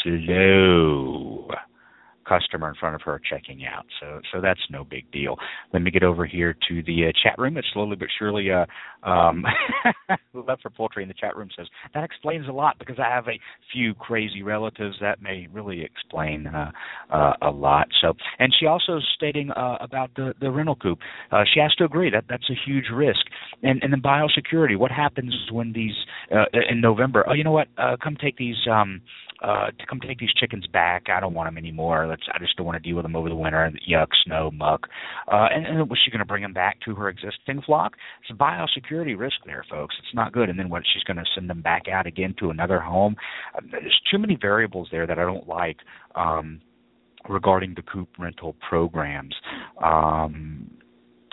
[0.02, 1.48] slow
[2.24, 3.84] customer in front of her checking out.
[4.00, 5.36] So so that's no big deal.
[5.72, 7.56] Let me get over here to the uh, chat room.
[7.56, 8.66] It's slowly but surely uh
[9.08, 9.44] um
[10.34, 13.28] left for poultry in the chat room says that explains a lot because I have
[13.28, 13.38] a
[13.72, 16.70] few crazy relatives that may really explain uh,
[17.10, 17.88] uh a lot.
[18.00, 20.98] So and she also is stating uh about the the rental coop.
[21.30, 23.20] Uh she has to agree that that's a huge risk.
[23.62, 25.94] And and then biosecurity, what happens when these
[26.34, 29.00] uh in November, oh you know what, uh come take these um
[29.42, 31.04] uh, to come take these chickens back.
[31.14, 32.13] I don't want them anymore.
[32.32, 33.70] I just don't want to deal with them over the winter.
[33.88, 34.88] Yuck, snow, muck.
[35.30, 37.94] Uh, and, and was she going to bring them back to her existing flock?
[38.22, 39.94] It's a biosecurity risk there, folks.
[39.98, 40.48] It's not good.
[40.48, 40.82] And then what?
[40.92, 43.16] She's going to send them back out again to another home.
[43.56, 45.78] Uh, there's too many variables there that I don't like.
[46.14, 46.60] Um,
[47.28, 49.34] regarding the coop rental programs.
[49.82, 50.70] Um,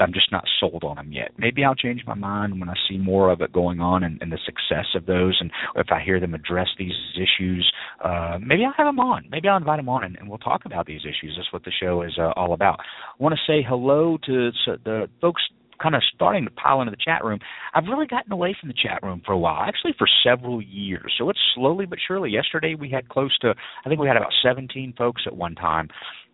[0.01, 1.31] I'm just not sold on them yet.
[1.37, 4.31] Maybe I'll change my mind when I see more of it going on and, and
[4.31, 7.71] the success of those, and if I hear them address these issues,
[8.03, 9.25] uh, maybe I'll have them on.
[9.29, 11.35] Maybe I'll invite them on, and, and we'll talk about these issues.
[11.37, 12.79] That's what the show is uh, all about.
[12.79, 14.51] I want to say hello to
[14.83, 15.41] the folks
[15.81, 17.39] kind of starting to pile into the chat room.
[17.73, 21.13] I've really gotten away from the chat room for a while, actually for several years.
[21.17, 22.29] So it's slowly but surely.
[22.29, 25.89] Yesterday we had close to, I think we had about 17 folks at one time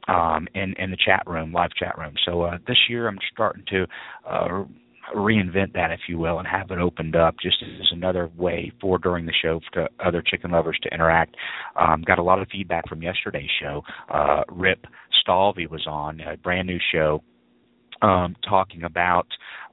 [0.08, 2.14] um, in in the chat room, live chat room.
[2.26, 3.86] So uh, this year I'm starting to.
[4.28, 4.64] Uh,
[5.16, 8.98] reinvent that, if you will, and have it opened up just as another way for
[8.98, 11.36] during the show for other chicken lovers to interact.
[11.78, 13.84] Um, got a lot of feedback from yesterday's show.
[14.14, 14.86] Uh, Rip
[15.26, 17.24] Stalvey was on a brand new show
[18.02, 19.28] um, talking about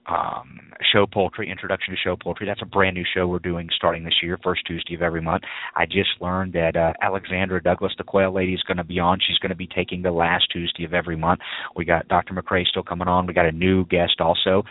[0.07, 0.61] um,
[0.93, 2.47] show poultry, introduction to show poultry.
[2.47, 5.43] That's a brand new show we're doing starting this year, first Tuesday of every month.
[5.77, 9.19] I just learned that uh, Alexandra Douglas, the quail lady, is going to be on.
[9.27, 11.41] She's going to be taking the last Tuesday of every month.
[11.77, 12.35] We got Dr.
[12.35, 13.27] McCrea still coming on.
[13.27, 14.63] We got a new guest also.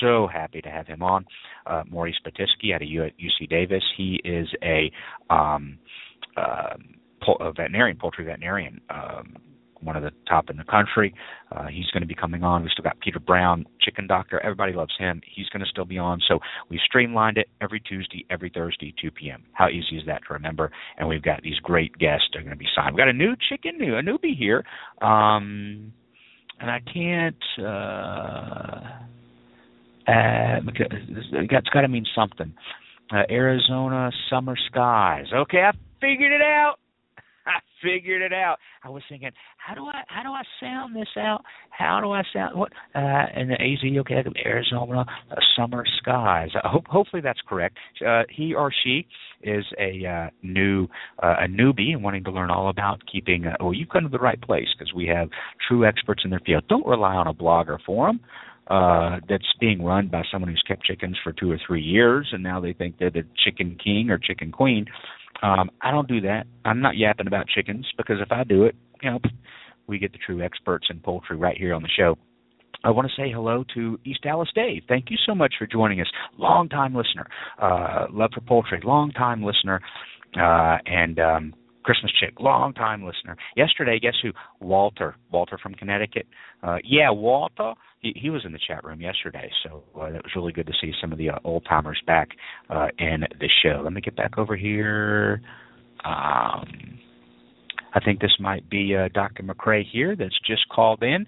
[0.00, 1.24] So happy to have him on.
[1.66, 3.84] Uh, Maurice Pitesky out of UC Davis.
[3.96, 4.90] He is a
[5.32, 5.78] um,
[6.36, 6.74] uh,
[7.56, 8.80] veterinarian, poultry veterinarian.
[8.90, 9.36] Um,
[9.82, 11.14] one of the top in the country.
[11.50, 12.62] Uh, he's going to be coming on.
[12.62, 14.40] We still got Peter Brown, Chicken Doctor.
[14.40, 15.20] Everybody loves him.
[15.34, 16.20] He's going to still be on.
[16.28, 19.42] So we've streamlined it every Tuesday, every Thursday, 2 p.m.
[19.52, 20.70] How easy is that to remember?
[20.98, 22.94] And we've got these great guests that are going to be signed.
[22.94, 24.64] We've got a new chicken, new a newbie here.
[25.00, 25.92] Um,
[26.60, 27.36] and I can't.
[27.58, 29.02] Uh,
[30.08, 32.54] uh, it's got to mean something.
[33.12, 35.26] Uh, Arizona summer skies.
[35.34, 36.76] Okay, I figured it out.
[37.46, 38.56] I figured it out.
[38.84, 41.42] I was thinking, how do I how do I sound this out?
[41.70, 42.72] How do I sound what?
[42.94, 46.50] Uh, and the AZ okay, Arizona uh, summer skies.
[46.62, 47.76] I hope hopefully that's correct.
[48.06, 49.06] Uh, he or she
[49.42, 50.86] is a uh, new
[51.22, 53.46] uh, a newbie and wanting to learn all about keeping.
[53.46, 55.28] Uh, oh, you've come to the right place because we have
[55.68, 56.64] true experts in their field.
[56.68, 58.20] Don't rely on a blog or forum
[58.68, 62.42] uh, that's being run by someone who's kept chickens for two or three years, and
[62.42, 64.86] now they think they're the chicken king or chicken queen.
[65.42, 66.46] Um, I don't do that.
[66.64, 69.18] I'm not yapping about chickens because if I do it, you know,
[69.86, 72.16] we get the true experts in poultry right here on the show.
[72.84, 74.82] I want to say hello to East Dallas Dave.
[74.88, 76.08] Thank you so much for joining us.
[76.38, 77.26] Long time listener,
[77.60, 79.80] uh, love for poultry, long time listener,
[80.36, 83.36] uh, and um, Christmas chick, long time listener.
[83.56, 84.30] Yesterday, guess who?
[84.60, 86.26] Walter, Walter from Connecticut.
[86.62, 90.32] Uh, yeah, Walter he, he was in the chat room yesterday, so uh, it was
[90.36, 92.28] really good to see some of the uh, old timers back
[92.68, 93.80] uh, in the show.
[93.82, 95.40] Let me get back over here.
[96.04, 96.98] Um,
[97.94, 99.42] I think this might be uh, Dr.
[99.44, 101.26] McCrea here that's just called in.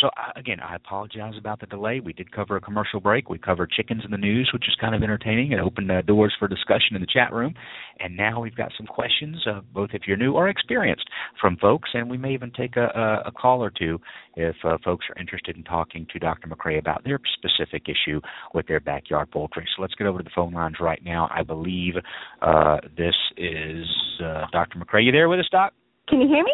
[0.00, 2.00] So again, I apologize about the delay.
[2.00, 3.30] We did cover a commercial break.
[3.30, 6.34] We covered chickens in the news, which is kind of entertaining It opened uh, doors
[6.38, 7.54] for discussion in the chat room.
[7.98, 11.08] And now we've got some questions, uh, both if you're new or experienced,
[11.40, 13.98] from folks, and we may even take a, a, a call or two
[14.36, 16.48] if uh, folks are interested in talking to Dr.
[16.48, 18.20] McCrea about their specific issue
[18.52, 19.66] with their backyard poultry.
[19.74, 21.28] So let's get over to the phone lines right now.
[21.34, 21.94] I believe
[22.42, 23.86] uh, this is
[24.22, 24.78] uh, Dr.
[24.78, 25.06] McCrea.
[25.06, 25.72] You there with us, Doc?
[26.06, 26.52] Can you hear me?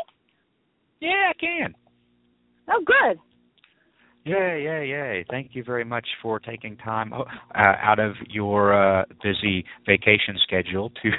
[1.01, 1.75] Yeah, I can.
[2.71, 3.19] Oh, good.
[4.25, 5.25] Yay, yay, yay.
[5.29, 10.91] Thank you very much for taking time uh, out of your uh, busy vacation schedule
[11.03, 11.11] to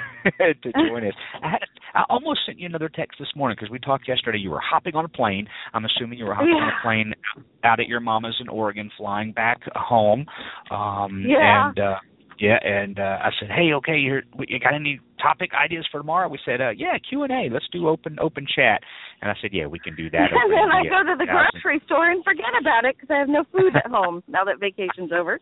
[0.62, 1.12] to join us.
[1.42, 1.58] I, had,
[1.94, 4.38] I almost sent you another text this morning because we talked yesterday.
[4.38, 5.46] You were hopping on a plane.
[5.74, 6.64] I'm assuming you were hopping yeah.
[6.64, 7.14] on a plane
[7.62, 10.24] out at your mama's in Oregon, flying back home.
[10.70, 11.68] Um, yeah.
[11.68, 11.94] And, uh,
[12.38, 16.28] yeah, and uh, I said, "Hey, okay, you you got any topic ideas for tomorrow?"
[16.28, 17.52] We said, uh, "Yeah, Q and A.
[17.52, 18.80] Let's do open open chat."
[19.22, 21.54] And I said, "Yeah, we can do that." and then I go to the grocery
[21.62, 24.60] grocery store and forget about it because I have no food at home now that
[24.60, 25.38] vacation's over.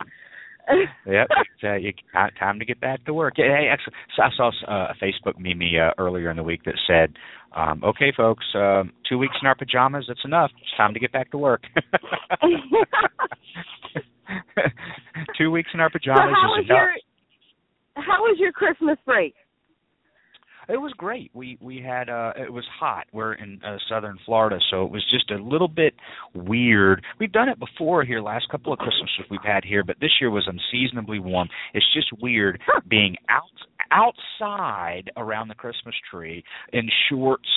[1.06, 1.92] yep, it's, uh, you,
[2.38, 3.34] time to get back to work.
[3.36, 6.78] Hey, actually, so I saw uh, a Facebook meme uh, earlier in the week that
[6.86, 7.14] said,
[7.56, 10.50] um, "Okay, folks, um, two weeks in our pajamas, that's enough.
[10.60, 11.62] It's time to get back to work."
[15.38, 16.78] two weeks in our pajamas so how is enough.
[17.96, 19.34] Your, how was your Christmas break?
[20.68, 21.30] It was great.
[21.34, 23.06] We we had uh it was hot.
[23.12, 25.94] We're in uh, southern Florida, so it was just a little bit
[26.34, 27.02] weird.
[27.18, 30.30] We've done it before here last couple of Christmases we've had here, but this year
[30.30, 31.48] was unseasonably warm.
[31.74, 33.42] It's just weird being out
[33.92, 37.48] outside around the Christmas tree in shorts,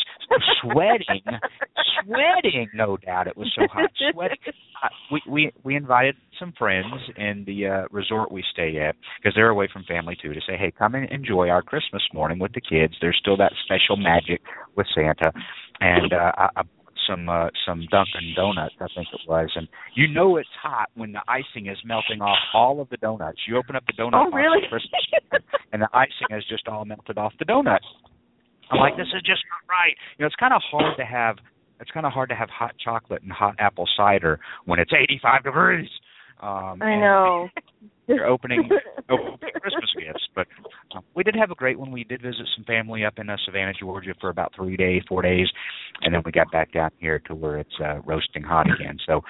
[0.62, 1.22] sweating,
[2.04, 2.68] sweating.
[2.74, 4.38] No doubt, it was so hot, sweating.
[4.84, 9.34] Uh, we we we invited some friends in the uh, resort we stay at because
[9.36, 12.52] they're away from family too to say, hey, come and enjoy our Christmas morning with
[12.54, 12.94] the kids.
[13.06, 14.42] There's still that special magic
[14.76, 15.32] with Santa,
[15.80, 16.62] and uh, I, I
[17.08, 21.12] some uh, some Dunkin' Donuts, I think it was, and you know it's hot when
[21.12, 23.42] the icing is melting off all of the donuts.
[23.48, 24.62] You open up the donut oh, box really?
[24.70, 27.86] for Christmas, and the icing has just all melted off the donuts.
[28.72, 29.94] I'm like, this is just not right.
[30.18, 31.38] You know, it's kind of hard to have.
[31.80, 35.44] It's kind of hard to have hot chocolate and hot apple cider when it's 85
[35.44, 35.90] degrees.
[36.42, 37.50] Um, I and
[38.08, 38.70] You're opening,
[39.10, 40.48] opening Christmas gifts, but
[40.96, 41.92] um, we did have a great one.
[41.92, 45.22] We did visit some family up in uh, Savannah, Georgia, for about three days, four
[45.22, 45.48] days,
[46.02, 48.98] and then we got back down here to where it's uh, roasting hot again.
[49.08, 49.22] So,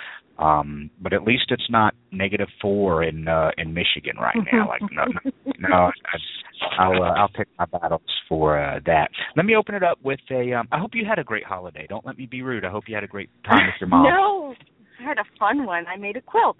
[0.44, 4.68] um, but at least it's not negative four in uh, in Michigan right now.
[4.68, 5.06] Like no,
[5.46, 9.10] no, no I, I'll uh, I'll pick my battles for uh, that.
[9.38, 10.54] Let me open it up with a.
[10.54, 11.86] Um, I hope you had a great holiday.
[11.88, 12.66] Don't let me be rude.
[12.66, 14.04] I hope you had a great time with your mom.
[14.10, 14.54] no,
[15.00, 15.86] I had a fun one.
[15.88, 16.58] I made a quilt.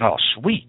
[0.00, 0.68] Oh, sweet.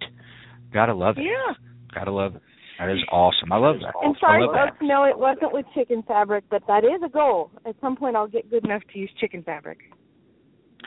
[0.74, 1.24] Gotta love it.
[1.24, 1.54] Yeah.
[1.94, 2.42] Gotta love it.
[2.80, 3.52] That is awesome.
[3.52, 3.94] I love that.
[4.02, 7.52] And sorry, folks, no, it wasn't with chicken fabric, but that is a goal.
[7.66, 9.80] At some point, I'll get good enough to use chicken fabric.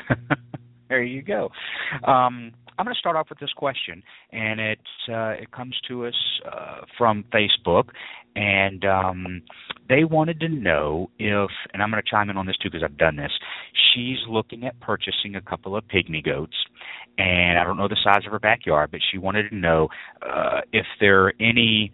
[0.88, 1.50] there you go.
[2.10, 2.52] Um,
[2.82, 4.02] I'm going to start off with this question,
[4.32, 7.90] and it uh, it comes to us uh, from Facebook,
[8.34, 9.42] and um,
[9.88, 12.82] they wanted to know if, and I'm going to chime in on this too because
[12.82, 13.30] I've done this.
[13.94, 16.56] She's looking at purchasing a couple of pygmy goats,
[17.18, 19.86] and I don't know the size of her backyard, but she wanted to know
[20.20, 21.92] uh, if there are any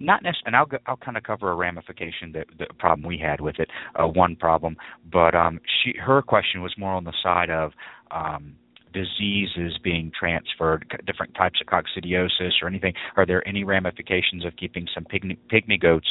[0.00, 3.42] not necessarily, and I'll I'll kind of cover a ramification that the problem we had
[3.42, 4.78] with it, uh, one problem,
[5.12, 7.72] but um, she her question was more on the side of
[8.10, 8.54] um,
[8.92, 12.94] diseases being transferred, different types of coccidiosis or anything?
[13.16, 16.08] Are there any ramifications of keeping some pygmy, pygmy goats?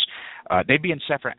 [0.50, 1.38] Uh, they'd be in separate.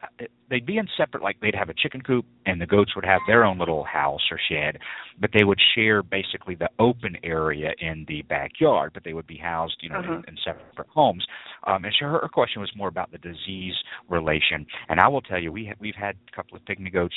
[0.49, 1.23] They'd be in separate.
[1.23, 4.23] Like they'd have a chicken coop, and the goats would have their own little house
[4.31, 4.79] or shed,
[5.21, 8.93] but they would share basically the open area in the backyard.
[8.95, 10.15] But they would be housed, you know, Uh-huh.
[10.15, 11.27] in, in separate homes.
[11.67, 13.75] Um, and so her, her question was more about the disease
[14.09, 14.67] relation.
[14.89, 17.15] And I will tell you, we ha- we've had a couple of pygmy goats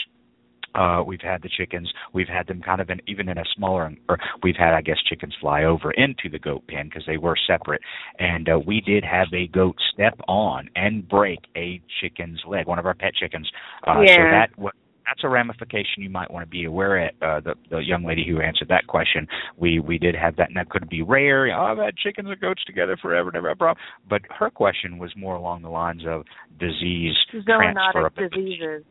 [0.76, 1.92] uh, we've had the chickens.
[2.14, 4.98] We've had them kind of in even in a smaller, or we've had I guess
[5.08, 7.82] chickens fly over into the goat pen because they were separate.
[8.20, 12.80] And uh, we did have a goat step on and break a chicken's leg, one
[12.80, 13.50] of our pet chickens.
[13.88, 14.72] Uh, So that wa-
[15.08, 17.12] that's a ramification you might want to be aware of.
[17.22, 20.58] Uh, the the young lady who answered that question, we we did have that, and
[20.58, 21.46] that could be rare.
[21.56, 23.84] Oh, I've had chickens and goats together forever, never had a problem.
[24.10, 26.24] But her question was more along the lines of
[26.60, 27.14] disease
[27.60, 28.10] transfer.
[28.10, 28.84] Zoonotic diseases.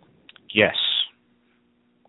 [0.54, 0.76] Yes.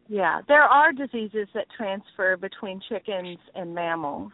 [0.08, 4.32] Yeah, there are diseases that transfer between chickens and mammals.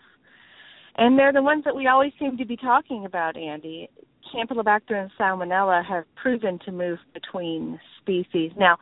[0.97, 3.89] And they're the ones that we always seem to be talking about, Andy.
[4.33, 8.51] Campylobacter and Salmonella have proven to move between species.
[8.57, 8.77] Now,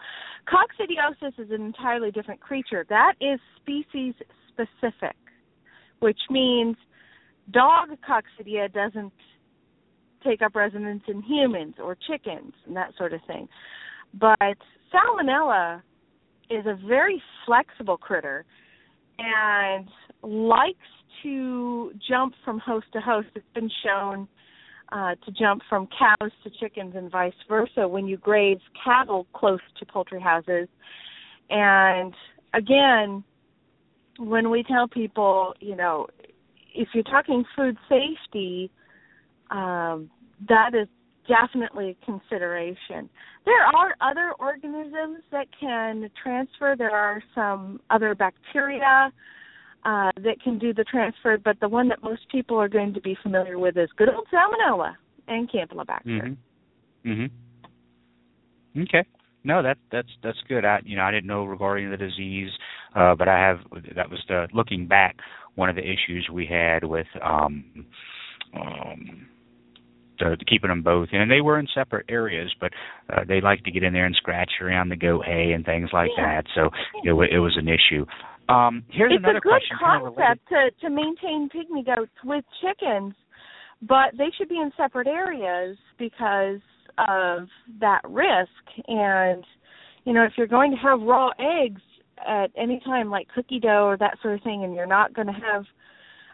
[0.48, 2.86] coccidiosis is an entirely different creature.
[2.90, 4.14] That is species
[4.48, 5.16] specific,
[6.00, 6.76] which means
[7.52, 9.14] dog coccidia doesn't
[10.24, 13.48] take up residence in humans or chickens and that sort of thing.
[14.14, 14.58] But
[14.94, 15.82] salmonella
[16.50, 18.46] is a very flexible critter
[19.18, 19.88] and
[20.24, 20.78] likes
[21.24, 23.28] to jump from host to host.
[23.36, 24.28] It's been shown
[24.92, 29.60] uh, to jump from cows to chickens and vice versa when you graze cattle close
[29.78, 30.68] to poultry houses.
[31.50, 32.14] And
[32.54, 33.24] again,
[34.18, 36.08] when we tell people, you know,
[36.74, 38.72] if you're talking food safety,
[39.52, 40.10] um,
[40.48, 40.88] that is
[41.30, 43.10] definitely a consideration.
[43.46, 46.76] There are other organisms that can transfer.
[46.78, 49.14] There are some other bacteria
[49.86, 53.02] uh, that can do the transfer, but the one that most people are going to
[53.02, 54.96] be familiar with is good old salmonella
[55.28, 56.06] and campylobacter.
[56.06, 56.38] Mhm.
[57.06, 57.32] Mhm.
[58.78, 59.06] Okay.
[59.44, 60.66] No, that that's that's good.
[60.66, 62.52] I you know I didn't know regarding the disease,
[62.94, 63.62] uh, but I have
[63.96, 65.16] that was the looking back
[65.56, 67.86] one of the issues we had with um,
[68.54, 69.28] um,
[70.20, 72.72] the, keeping them both, and they were in separate areas, but
[73.12, 75.90] uh, they like to get in there and scratch around the goat hay and things
[75.94, 76.42] like Yeah.
[76.42, 76.46] that.
[76.56, 76.70] So
[77.04, 78.06] it, it was an issue.
[78.50, 79.78] Um, here's it's another a good question.
[79.80, 83.14] kind of concept to to maintain pygmy goats with chickens,
[83.82, 86.60] but they should be in separate areas because
[86.98, 87.48] of
[87.80, 88.50] that risk.
[88.88, 89.44] And
[90.06, 91.82] you know, if you're going to have raw eggs
[92.28, 95.28] at any time, like cookie dough or that sort of thing, and you're not going
[95.28, 95.66] to have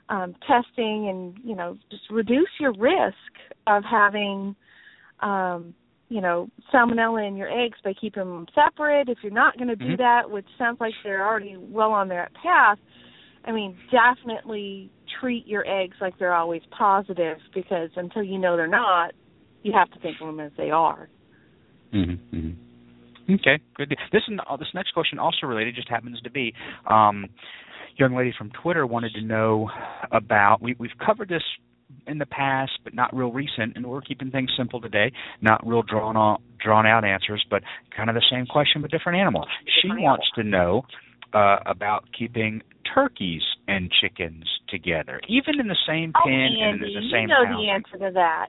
[0.09, 3.15] um, testing, and you know, just reduce your risk
[3.67, 4.55] of having.
[5.21, 5.73] Um,
[6.07, 9.09] you know, salmonella in your eggs by keeping them separate.
[9.09, 9.97] If you're not going to do Mhm.
[9.97, 12.77] that, which sounds like they're already well on their path,
[13.43, 18.67] I mean, definitely treat your eggs like they're always positive because until you know they're
[18.67, 19.13] not,
[19.63, 21.09] you have to think of them as they are.
[21.91, 22.35] Mm-hmm.
[22.35, 23.33] mm-hmm.
[23.33, 23.89] Okay, good.
[23.89, 24.21] This
[24.59, 26.53] this next question also related, just happens to be,
[26.85, 27.27] um,
[27.97, 29.69] young lady from Twitter wanted to know
[30.11, 30.61] about.
[30.61, 31.43] We, we've covered this
[32.07, 35.11] in the past, but not real recent, and we're keeping things simple today.
[35.41, 37.61] Not real drawn out drawn out answers, but
[37.95, 39.45] kind of the same question but different animal.
[39.81, 40.83] She wants to know
[41.33, 42.61] uh, about keeping
[42.93, 47.21] turkeys and chickens together, even in the same Oh, pen and Andy, in the same.
[47.23, 48.47] you know the answer to that.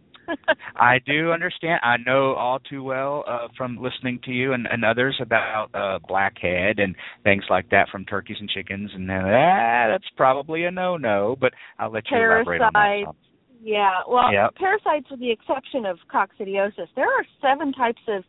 [0.76, 1.80] I do understand.
[1.82, 5.98] I know all too well uh, from listening to you and, and others about uh,
[6.06, 11.36] blackhead and things like that from turkeys and chickens, and ah, that's probably a no-no.
[11.40, 13.14] But I'll let you elaborate on that.
[13.62, 14.54] Yeah, well, Yep.
[14.56, 18.22] parasites, with the exception of coccidiosis, there are seven types of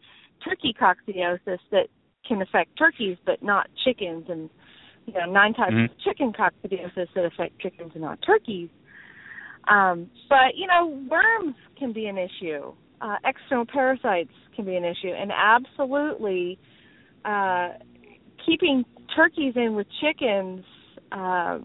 [0.43, 1.87] turkey coccidiosis that
[2.27, 4.49] can affect turkeys, but not chickens, and
[5.05, 5.85] you know nine types Mhm.
[5.91, 8.69] of chicken coccidiosis that affect chickens and not turkeys.
[9.69, 12.73] Um, but you know, worms can be an issue.
[13.01, 16.57] Uh, external parasites can be an issue, and absolutely,
[17.25, 17.69] uh,
[18.45, 18.83] keeping
[19.15, 20.63] turkeys in with chickens
[21.11, 21.59] uh,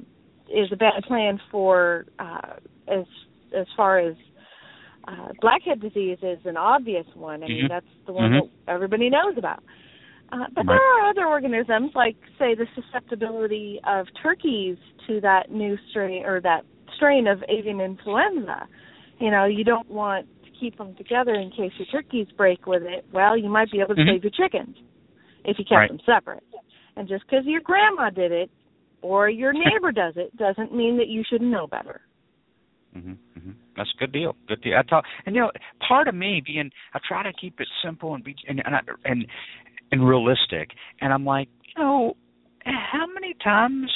[0.52, 2.54] is a bad plan for uh,
[2.88, 3.04] as
[3.56, 4.14] as far as
[5.08, 7.42] uh, blackhead disease is an obvious one.
[7.42, 7.68] I mean, Mhm.
[7.68, 8.50] that's the one Mhm.
[8.66, 9.62] that everybody knows about.
[10.32, 10.68] Uh, but Right.
[10.68, 16.40] there are other organisms, like say the susceptibility of turkeys to that new strain or
[16.40, 16.64] that
[17.02, 18.68] strain of avian influenza.
[19.18, 22.82] You know, you don't want to keep them together in case your turkeys break with
[22.82, 23.04] it.
[23.12, 24.14] Well, you might be able to Mhm.
[24.14, 24.76] save your chickens
[25.44, 25.88] if you kept Right.
[25.88, 26.44] them separate.
[26.96, 28.50] And just because your grandma did it
[29.00, 32.00] or your neighbor does it doesn't mean that you shouldn't know better.
[32.94, 34.36] hmm hmm That's a good deal.
[34.46, 34.76] Good deal.
[34.76, 35.50] I thought, and you know,
[35.80, 38.74] part of me being, I try to keep it simple and be and and
[39.04, 39.26] and,
[39.90, 40.70] and realistic.
[41.00, 42.16] And I'm like, you know,
[42.64, 43.90] how many times?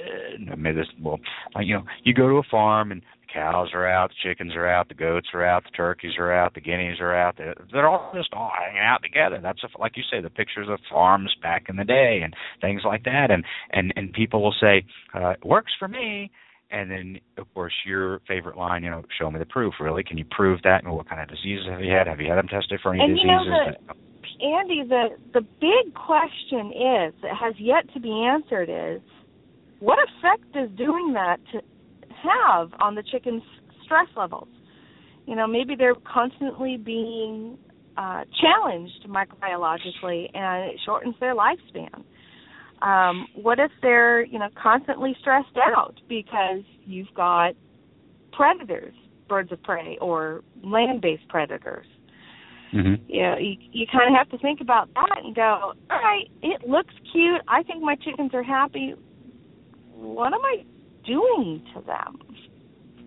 [0.00, 0.86] Uh, maybe this.
[1.00, 1.18] Well,
[1.60, 4.68] you know, you go to a farm and the cows are out, the chickens are
[4.68, 7.36] out, the goats are out, the turkeys are out, the guineas are out.
[7.36, 9.40] They're, they're all just all hanging out together.
[9.42, 12.82] That's a, like you say, the pictures of farms back in the day and things
[12.84, 13.30] like that.
[13.30, 14.84] And and and people will say,
[15.14, 16.30] uh, it works for me.
[16.72, 19.74] And then, of course, your favorite line, you know, show me the proof.
[19.80, 20.84] Really, can you prove that?
[20.84, 22.06] And what kind of diseases have you had?
[22.06, 23.86] Have you had them tested for any and you know diseases?
[23.88, 23.94] the
[24.40, 29.02] Andy, the the big question is that has yet to be answered is
[29.80, 31.60] what effect does doing that to
[32.22, 33.42] have on the chicken's
[33.84, 34.48] stress levels?
[35.26, 37.58] You know, maybe they're constantly being
[37.96, 42.04] uh, challenged microbiologically, and it shortens their lifespan.
[42.82, 47.52] Um, what if they're you know constantly stressed out because you've got
[48.32, 48.94] predators,
[49.28, 51.86] birds of prey, or land-based predators?
[52.70, 55.98] hmm you know, you you kind of have to think about that and go, all
[55.98, 57.40] right, it looks cute.
[57.48, 58.94] I think my chickens are happy.
[60.00, 60.64] What am I
[61.06, 62.18] doing to them?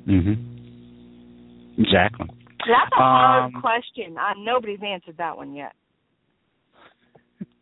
[0.05, 2.27] hmm Exactly.
[2.59, 4.15] That's a hard Um, question.
[4.17, 5.73] Uh, nobody's answered that one yet.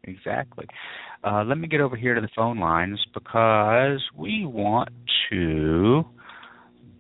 [0.03, 0.65] Exactly.
[1.23, 4.89] Uh, let me get over here to the phone lines because we want
[5.29, 6.03] to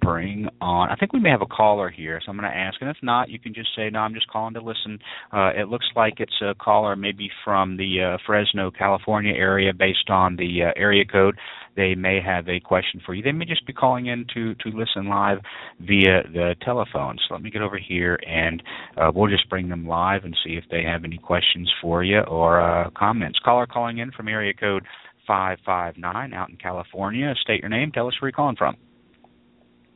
[0.01, 0.89] bring on.
[0.89, 2.81] I think we may have a caller here, so I'm going to ask.
[2.81, 4.99] And if not, you can just say, "No, I'm just calling to listen."
[5.31, 10.09] Uh, it looks like it's a caller, maybe from the uh, Fresno, California area, based
[10.09, 11.37] on the uh, area code.
[11.75, 13.23] They may have a question for you.
[13.23, 15.39] They may just be calling in to to listen live
[15.79, 17.17] via the telephone.
[17.27, 18.61] So let me get over here, and
[18.97, 22.19] uh, we'll just bring them live and see if they have any questions for you
[22.21, 23.39] or uh, comments.
[23.43, 24.83] Caller calling in from area code
[25.27, 27.33] five five nine out in California.
[27.41, 27.91] State your name.
[27.91, 28.75] Tell us where you're calling from.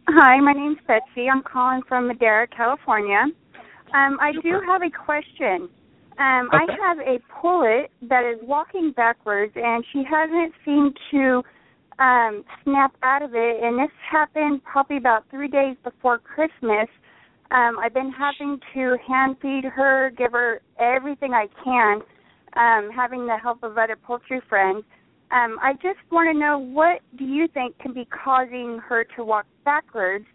[0.08, 1.28] Hi, my name's Betsy.
[1.28, 3.24] I'm calling from Madera, California.
[3.92, 5.68] Um, I do have a question.
[6.20, 11.42] Um, I have a pullet that is walking backwards, and she hasn't seemed to
[11.98, 13.64] um, snap out of it.
[13.64, 16.88] And this happened probably about three days before Christmas.
[17.50, 22.02] Um, I've been having to hand feed her, give her everything I can,
[22.56, 24.84] um, having the help of other poultry friends.
[25.36, 29.26] Um, I just want to know what do you think can be causing her to
[29.26, 30.26] walk backwards?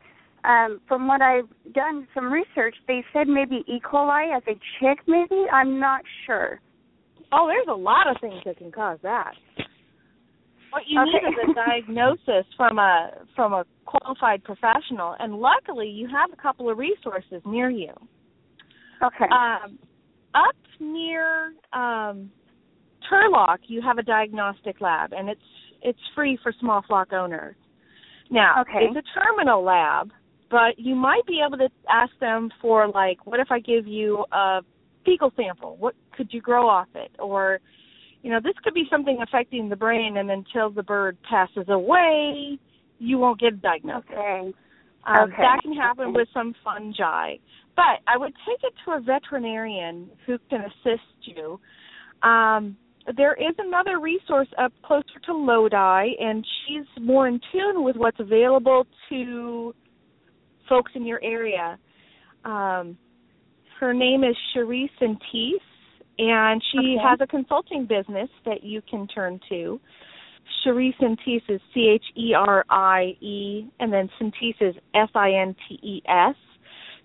[0.45, 3.81] Um, from what I've done some research, they said maybe E.
[3.81, 4.99] coli as a chick.
[5.07, 6.61] Maybe I'm not sure.
[7.33, 9.33] Oh, there's a lot of things that can cause that.
[10.71, 11.11] What you Okay.
[11.25, 16.41] need is a diagnosis from a from a qualified professional, and luckily you have a
[16.41, 17.93] couple of resources near you.
[19.03, 19.27] Okay.
[19.33, 19.79] Um,
[20.35, 22.31] up near um,
[23.11, 25.41] Turlock, you have a diagnostic lab, and it's
[25.83, 27.57] it's free for small flock owners.
[28.31, 28.85] Now, Okay.
[28.85, 30.13] it's a terminal lab,
[30.51, 34.25] but you might be able to ask them for like, what if I give you
[34.31, 34.61] a
[35.05, 35.77] fecal sample?
[35.79, 37.11] What could you grow off it?
[37.19, 37.61] Or,
[38.23, 42.59] you know, this could be something affecting the brain, and until the bird passes away,
[42.99, 44.11] you won't get a diagnosis.
[44.11, 44.53] Okay.
[45.07, 45.43] Um, Okay.
[45.43, 47.37] That can happen with some fungi.
[47.75, 51.59] But I would take it to a veterinarian who can assist you.
[52.23, 52.77] Um,
[53.17, 58.21] there is another resource up closer to Lodi, and she's more in tune with what's
[58.21, 59.75] available to
[60.69, 61.79] folks in your area.
[62.45, 62.97] Um,
[63.79, 65.61] her name is Cherie Sintes,
[66.19, 66.99] and she Okay.
[66.99, 69.81] has a consulting business that you can turn to.
[70.63, 75.33] Cherie Sintes is C H E R I E, and then Sintes is S I
[75.33, 76.37] N T E S.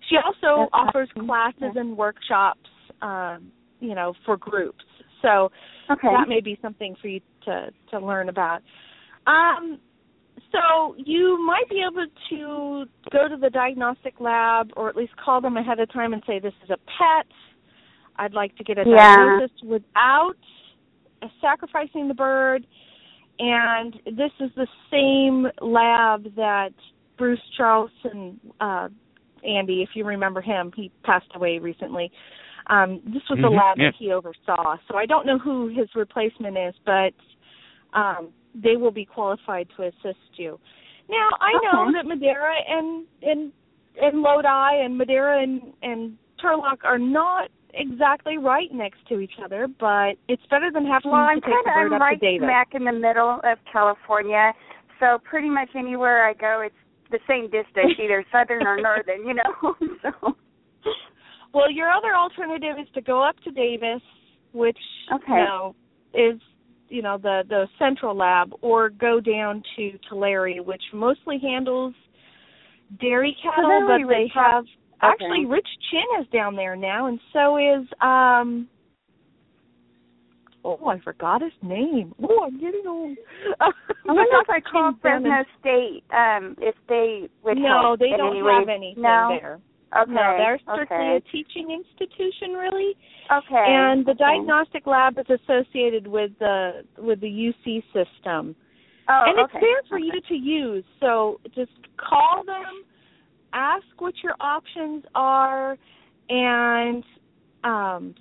[0.08, 1.26] She also That's offers awesome.
[1.26, 2.68] classes and workshops,
[3.02, 4.84] um, you know, for groups.
[5.22, 5.50] So
[5.90, 6.08] Okay.
[6.10, 8.62] that may be something for you to to learn about.
[9.26, 9.78] Um,
[10.52, 15.40] so you might be able to go to the diagnostic lab, or at least call
[15.40, 17.26] them ahead of time and say, "This is a pet.
[18.16, 19.16] I'd like to get a Yeah.
[19.16, 20.36] diagnosis without
[21.40, 22.66] sacrificing the bird."
[23.38, 26.72] And this is the same lab that
[27.18, 28.88] Bruce Charlton, uh,
[29.44, 32.10] Andy, if you remember him, he passed away recently.
[32.68, 33.86] Um, this was the Mhm, lab yeah.
[33.90, 34.76] that he oversaw.
[34.88, 37.14] So I don't know who his replacement is, but
[37.92, 40.58] um, they will be qualified to assist you.
[41.08, 43.52] Now I know that Madera and and
[44.00, 49.68] and Lodi and Madera and and Turlock are not exactly right next to each other,
[49.78, 52.20] but it's better than having Well, to I'm take the kind bird of up right
[52.20, 52.46] to Davis.
[52.46, 54.52] smack in the middle of California,
[54.98, 56.74] so pretty much anywhere I go, it's
[57.10, 59.26] the same distance, either southern or northern.
[59.26, 60.36] You know, so
[61.54, 64.02] Well, your other alternative is to go up to Davis,
[64.52, 64.78] which
[65.12, 65.24] Okay.
[65.32, 65.74] you know
[66.14, 66.40] is
[66.88, 71.94] you know the the central lab, or go down to Tulare, which mostly handles
[73.00, 74.64] dairy cattle, Tulare but they have
[75.02, 78.68] actually Rich Chin is down there now, and so is um.
[80.68, 82.12] Oh, I forgot his name.
[82.28, 83.16] Oh, I'm getting old.
[83.60, 83.70] I
[84.04, 84.70] wonder if I Dr.
[84.70, 88.52] call Fresno State, um, if they would no, help they in don't any way.
[88.58, 89.36] have anything no?
[89.40, 89.60] there.
[90.02, 90.12] Okay.
[90.12, 91.16] No, they're strictly okay.
[91.16, 92.94] a teaching institution, really.
[93.30, 93.64] Okay.
[93.66, 94.18] And the okay.
[94.18, 98.54] diagnostic lab is associated with the with the UC system.
[99.08, 99.60] Oh, and it's okay.
[99.60, 100.84] there for you to use.
[101.00, 102.84] So just call them,
[103.52, 105.78] ask what your options are,
[106.28, 107.04] and
[107.62, 108.14] um,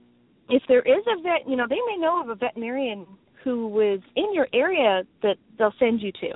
[0.50, 3.06] if there is a vet, you know, they may know of a veterinarian
[3.44, 6.30] who is in your area that they'll send you to.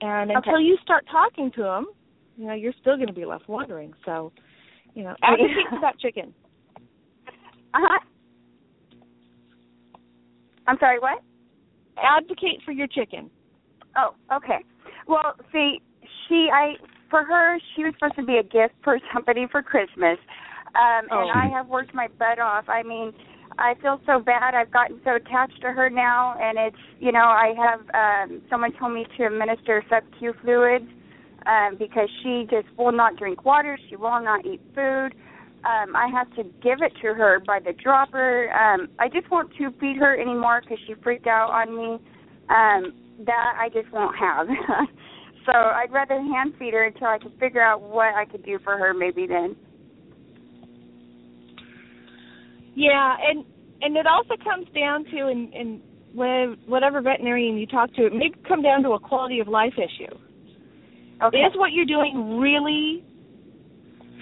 [0.00, 1.86] And until you start talking to them,
[2.36, 3.94] you know, you're still going to be left wondering.
[4.04, 4.32] So,
[4.96, 6.34] you know, advocate for that chicken.
[7.74, 8.00] Uh-huh.
[10.66, 11.22] I'm sorry, what?
[12.02, 13.30] Advocate for your chicken.
[13.96, 14.58] Oh, okay.
[15.06, 15.80] Well, see,
[16.26, 16.74] she, I,
[17.10, 20.18] for her, she was supposed to be a gift for somebody for Christmas,
[20.74, 21.20] um, Oh.
[21.20, 22.64] and I have worked my butt off.
[22.68, 23.12] I mean,
[23.58, 24.54] I feel so bad.
[24.54, 28.72] I've gotten so attached to her now, and it's, you know, I have um, someone
[28.78, 30.88] told me to administer sub-Q fluids
[31.46, 33.78] um, because she just will not drink water.
[33.88, 35.10] She will not eat food.
[35.64, 38.52] Um, I have to give it to her by the dropper.
[38.52, 41.98] Um, I just want to feed her anymore because she freaked out on me.
[42.48, 42.92] Um,
[43.24, 44.46] that I just won't have.
[45.46, 48.58] so I'd rather hand feed her until I can figure out what I could do
[48.62, 48.92] for her.
[48.92, 49.56] Maybe then.
[52.74, 53.44] Yeah, and
[53.80, 55.80] and it also comes down to and and
[56.66, 60.16] whatever veterinarian you talk to, it may come down to a quality of life issue.
[61.22, 61.38] Okay.
[61.38, 63.02] Is what you're doing really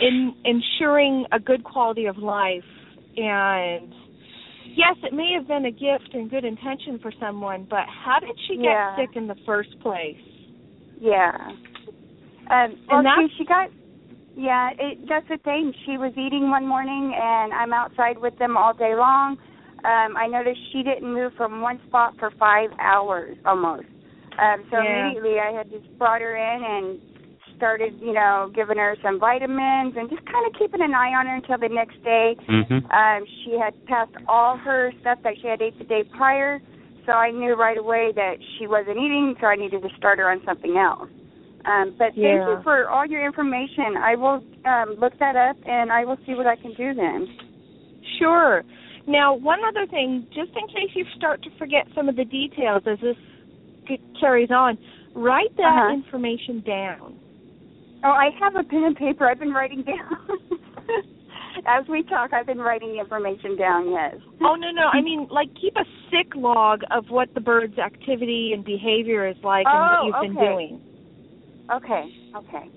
[0.00, 2.62] in ensuring a good quality of life?
[3.16, 3.92] And
[4.76, 8.36] yes, it may have been a gift and good intention for someone, but how did
[8.46, 8.96] she get Yeah.
[8.96, 10.20] sick in the first place?
[11.00, 11.32] Yeah.
[12.50, 13.70] Um, well, And that's- see, she got.
[14.36, 15.72] Yeah, it, that's the thing.
[15.86, 19.38] She was eating one morning, and I'm outside with them all day long.
[19.84, 23.86] Um, I noticed she didn't move from one spot for five hours almost.
[24.38, 25.06] Um, so Yeah.
[25.06, 27.00] immediately, I had just brought her in and
[27.56, 31.26] started, you know, giving her some vitamins and just kind of keeping an eye on
[31.26, 32.36] her until the next day.
[32.48, 32.90] Mm-hmm.
[32.90, 36.60] Um, she had passed all her stuff that she had ate the day prior,
[37.06, 40.30] so I knew right away that she wasn't eating, so I needed to start her
[40.30, 41.08] on something else.
[41.64, 42.48] Um, but thank Yeah.
[42.48, 43.96] you for all your information.
[43.96, 47.28] I will um, look that up and I will see what I can do then.
[48.18, 48.62] Sure.
[49.06, 52.82] Now, one other thing, just in case you start to forget some of the details
[52.86, 53.16] as this
[54.20, 54.78] carries on,
[55.14, 55.94] write that Uh-huh.
[55.94, 57.18] information down.
[58.04, 59.26] Oh, I have a pen and paper.
[59.28, 60.16] I've been writing down.
[61.66, 63.90] As we talk, I've been writing the information down.
[63.90, 64.16] Yes.
[64.42, 64.88] Oh no, no.
[64.92, 69.36] I mean, like keep a sick log of what the bird's activity and behavior is
[69.42, 70.80] like and what Oh, you've been doing.
[71.72, 72.04] Okay.
[72.36, 72.68] Okay.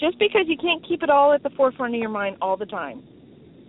[0.00, 2.66] Just because you can't keep it all at the forefront of your mind all the
[2.66, 3.02] time.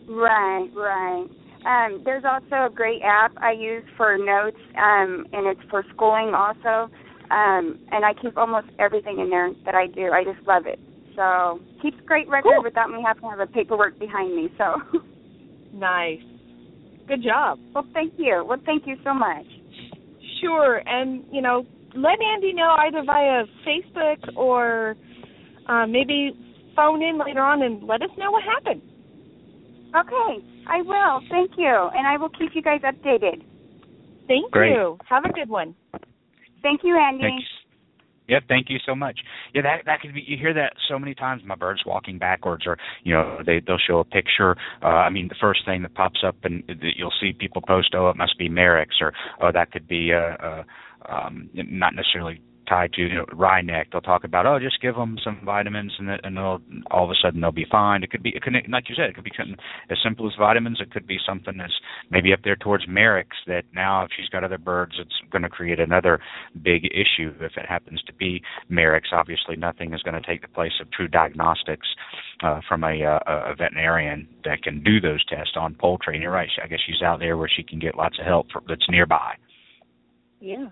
[0.09, 0.67] Right.
[0.73, 1.27] Right.
[1.65, 6.33] Um, there's also a great app I use for notes, um, and it's for schooling
[6.35, 6.91] also.
[7.29, 10.11] Um, and I keep almost everything in there that I do.
[10.11, 10.79] I just love it.
[11.15, 12.63] So keeps great record Cool.
[12.63, 14.49] without me having to have a paperwork behind me.
[14.57, 14.75] So,
[15.73, 16.21] Nice.
[17.07, 17.59] Good job.
[17.73, 18.45] well, thank you.
[18.47, 19.45] Well, thank you so much.
[20.41, 24.95] Sure, and you know, let Andy know either via Facebook or
[25.67, 26.31] uh, maybe
[26.75, 28.81] phone in later on and let us know what happened.
[29.95, 31.21] Okay, I will.
[31.29, 33.43] Thank you, and I will keep you guys updated.
[34.27, 34.71] Thank Great.
[34.71, 34.97] you.
[35.09, 35.75] Have a good one.
[36.61, 37.23] Thank you, Andy.
[37.23, 37.45] Thanks.
[38.27, 39.19] Yeah, thank you so much.
[39.53, 40.21] Yeah, that that could be.
[40.27, 41.43] You hear that so many times.
[41.45, 44.57] My bird's walking backwards, or you know, they they'll show a picture.
[44.83, 47.95] Uh, I mean, the first thing that pops up, and that you'll see people post,
[47.95, 50.65] "Oh, it must be Marek's," or "Oh, that could be uh, a
[51.09, 53.87] um, not necessarily tied to you know, wry neck.
[53.91, 56.61] They'll talk about, oh, just give them some vitamins, and and they'll
[56.91, 58.03] all of a sudden they'll be fine.
[58.03, 59.31] It could be, it could, like you said, it could be
[59.89, 60.79] as simple as vitamins.
[60.81, 61.73] It could be something that's
[62.11, 65.49] maybe up there towards Marek's that now if she's got other birds, it's going to
[65.49, 66.19] create another
[66.61, 67.33] big issue.
[67.39, 70.91] If it happens to be Marek's, obviously nothing is going to take the place of
[70.91, 71.87] true diagnostics
[72.43, 76.15] uh, from a, uh, a veterinarian that can do those tests on poultry.
[76.15, 76.49] And you're right.
[76.63, 79.35] I guess she's out there where she can get lots of help for, that's nearby.
[80.39, 80.67] Yeah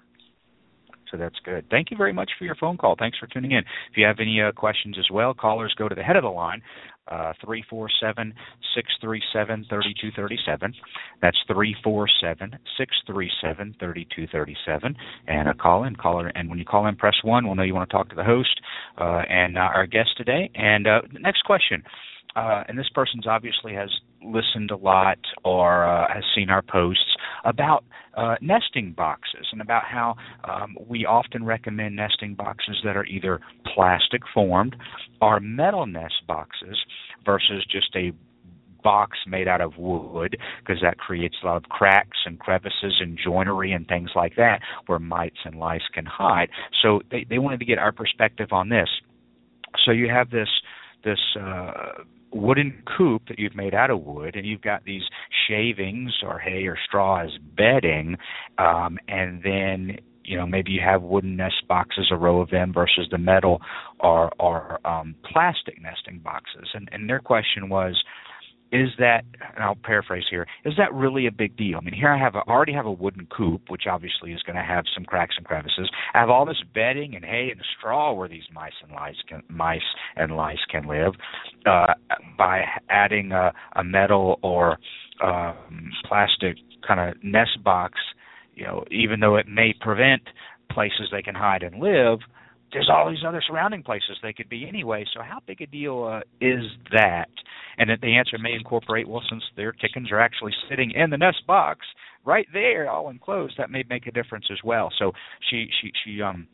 [1.12, 1.66] so that's good.
[1.70, 2.95] Thank you very much for your phone call.
[2.97, 3.60] Thanks for tuning in.
[3.60, 6.30] If you have any uh, questions as well, callers go to the head of the
[6.30, 6.62] line,
[7.08, 8.34] uh, three four seven
[8.76, 10.74] six three seven thirty two thirty seven.
[11.22, 14.95] That's three four seven six three seven thirty two thirty seven.
[15.28, 17.45] And a call in, caller, and when you call in, press one.
[17.45, 18.60] We'll know you want to talk to the host
[18.97, 20.49] uh, and uh, our guest today.
[20.56, 21.84] And uh, next question.
[22.36, 23.89] Uh, and this person's obviously has
[24.26, 27.84] listened a lot or uh, has seen our posts about
[28.15, 30.15] uh, nesting boxes and about how
[30.45, 33.39] um, we often recommend nesting boxes that are either
[33.73, 34.76] plastic formed
[35.21, 36.78] or metal nest boxes
[37.26, 38.11] versus just a
[38.86, 43.17] box made out of wood because that creates a lot of cracks and crevices and
[43.21, 46.49] joinery and things like that where mites and lice can hide.
[46.84, 48.88] So they, they wanted to get our perspective on this.
[49.84, 50.47] So you have this
[51.03, 52.03] this uh,
[52.36, 55.03] wooden coop that you've made out of wood, and you've got these
[55.47, 58.17] shavings or hay or straw as bedding,
[58.57, 62.73] um, and then you know maybe you have wooden nest boxes, a row of them,
[62.73, 63.61] versus the metal
[64.01, 66.69] or or um, plastic nesting boxes.
[66.73, 68.03] And and their question was,
[68.82, 69.23] is that
[69.55, 71.78] and I'll paraphrase here is that really a big deal?
[71.78, 74.55] I mean, here I have a, already have a wooden coop, which obviously is going
[74.55, 75.89] to have some cracks and crevices.
[76.13, 79.43] I have all this bedding and hay and straw where these mice and lice can
[79.49, 79.82] mice
[80.15, 81.13] and lice can live.
[81.65, 81.93] Uh,
[82.38, 84.78] by adding a, a metal or
[85.23, 86.57] um, plastic
[86.88, 87.93] kind of nest box,
[88.55, 90.21] you know, even though it may prevent
[90.71, 92.19] places they can hide and live,
[92.76, 95.05] there's all these other surrounding places they could be anyway.
[95.13, 97.30] So how big a deal uh, is that?
[97.78, 101.17] And that the answer may incorporate, well, since their chickens are actually sitting in the
[101.17, 101.80] nest box
[102.26, 104.91] right there, all enclosed, that may make a difference as well.
[104.99, 105.13] So
[105.49, 106.47] she she she um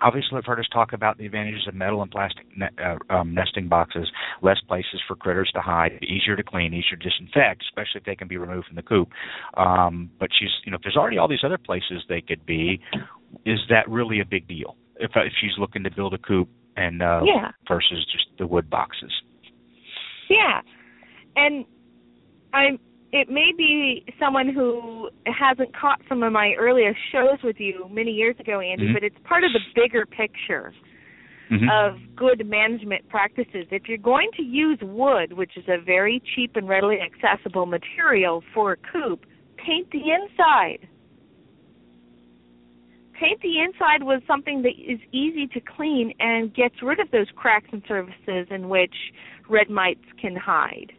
[0.00, 3.34] obviously have heard us talk about the advantages of metal and plastic ne- uh, um,
[3.34, 4.06] nesting boxes,
[4.42, 8.14] less places for critters to hide, easier to clean, easier to disinfect, especially if they
[8.14, 9.08] can be removed from the coop.
[9.56, 12.78] Um, but she's, you know, if there's already all these other places they could be,
[13.46, 14.76] is that really a big deal?
[14.98, 17.50] If, if she's looking to build a coop and uh, yeah.
[17.68, 19.12] versus just the wood boxes.
[20.28, 20.60] Yeah,
[21.36, 21.64] and
[22.52, 22.78] I'm.
[23.12, 28.10] It may be someone who hasn't caught some of my earlier shows with you many
[28.10, 28.94] years ago, Andy, mm-hmm.
[28.94, 30.74] but it's part of the bigger picture
[31.50, 31.68] mm-hmm.
[31.70, 33.66] of good management practices.
[33.70, 38.42] If you're going to use wood, which is a very cheap and readily accessible material
[38.52, 39.24] for a coop,
[39.64, 40.88] paint the inside.
[43.18, 47.26] Paint the inside with something that is easy to clean and gets rid of those
[47.34, 48.94] cracks and surfaces in which
[49.48, 50.92] red mites can hide.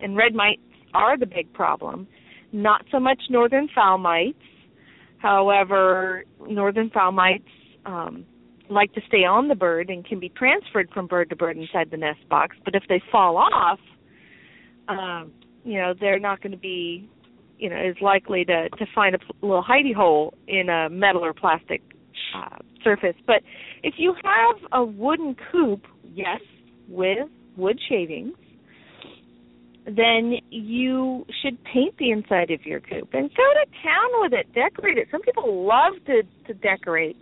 [0.00, 0.60] And red mites
[0.92, 2.06] are the big problem.
[2.52, 4.36] Not so much northern fowl mites.
[5.18, 7.48] However, northern fowl mites
[7.86, 8.26] um,
[8.68, 11.90] like to stay on the bird and can be transferred from bird to bird inside
[11.90, 12.56] the nest box.
[12.64, 13.78] But if they fall off,
[14.88, 15.32] um,
[15.64, 17.08] you know they're not going to be,
[17.62, 21.32] you know, as likely to to find a little hidey hole in a metal or
[21.32, 21.80] plastic
[22.36, 23.14] uh, surface.
[23.24, 23.42] But
[23.84, 25.82] if you have a wooden coop,
[26.12, 26.40] yes,
[26.88, 28.34] with wood shavings,
[29.86, 34.52] then you should paint the inside of your coop and go to town with it.
[34.52, 35.06] Decorate it.
[35.12, 37.16] Some people love to to decorate.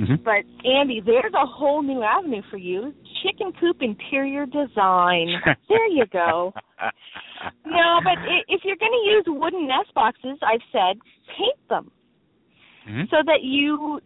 [0.00, 0.24] Mm-hmm.
[0.24, 2.92] But Andy, there's a whole new avenue for you.
[3.22, 5.28] Chicken coop interior design.
[5.68, 6.52] there you go.
[7.66, 8.18] No, but
[8.48, 10.98] if you're going to use wooden nest boxes, I've said
[11.36, 11.90] paint them
[12.88, 13.02] mm-hmm.
[13.10, 14.00] so that you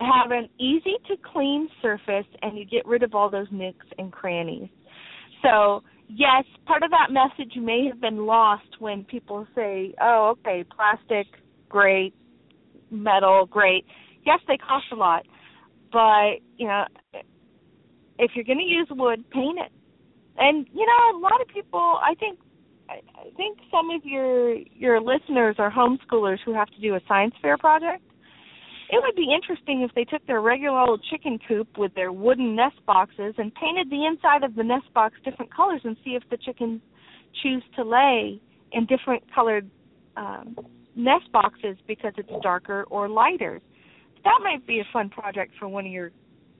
[0.00, 4.12] have an easy to clean surface and you get rid of all those nooks and
[4.12, 4.68] crannies.
[5.42, 10.64] So yes, part of that message may have been lost when people say, "Oh, okay,
[10.64, 11.26] plastic,
[11.68, 12.14] great,
[12.90, 13.84] metal, great."
[14.24, 15.26] Yes, they cost a lot,
[15.92, 16.84] but you know,
[18.18, 19.72] if you're going to use wood, paint it.
[20.36, 22.38] And you know, a lot of people, I think,
[22.88, 27.34] I think some of your your listeners are homeschoolers who have to do a science
[27.40, 28.02] fair project
[28.90, 32.54] it would be interesting if they took their regular old chicken coop with their wooden
[32.54, 36.22] nest boxes and painted the inside of the nest box different colors and see if
[36.30, 36.80] the chickens
[37.42, 38.40] choose to lay
[38.72, 39.68] in different colored
[40.16, 40.56] um,
[40.94, 43.60] nest boxes because it's darker or lighter.
[44.22, 46.10] That might be a fun project for one of your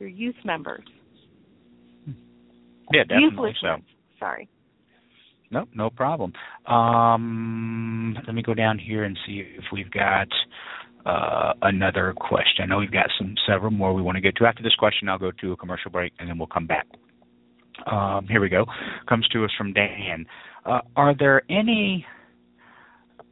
[0.00, 0.84] your youth members.
[2.92, 3.50] Yeah, definitely.
[3.50, 3.76] Youth So.
[4.18, 4.48] Sorry.
[5.50, 6.32] No, no problem.
[6.66, 10.28] Um, let me go down here and see if we've got
[11.06, 12.62] uh, another question.
[12.62, 14.46] I know we've got some several more we want to get to.
[14.46, 16.86] After this question, I'll go to a commercial break and then we'll come back.
[17.90, 18.64] Um, here we go.
[19.08, 20.26] Comes to us from Dan.
[20.64, 22.06] Uh, are there any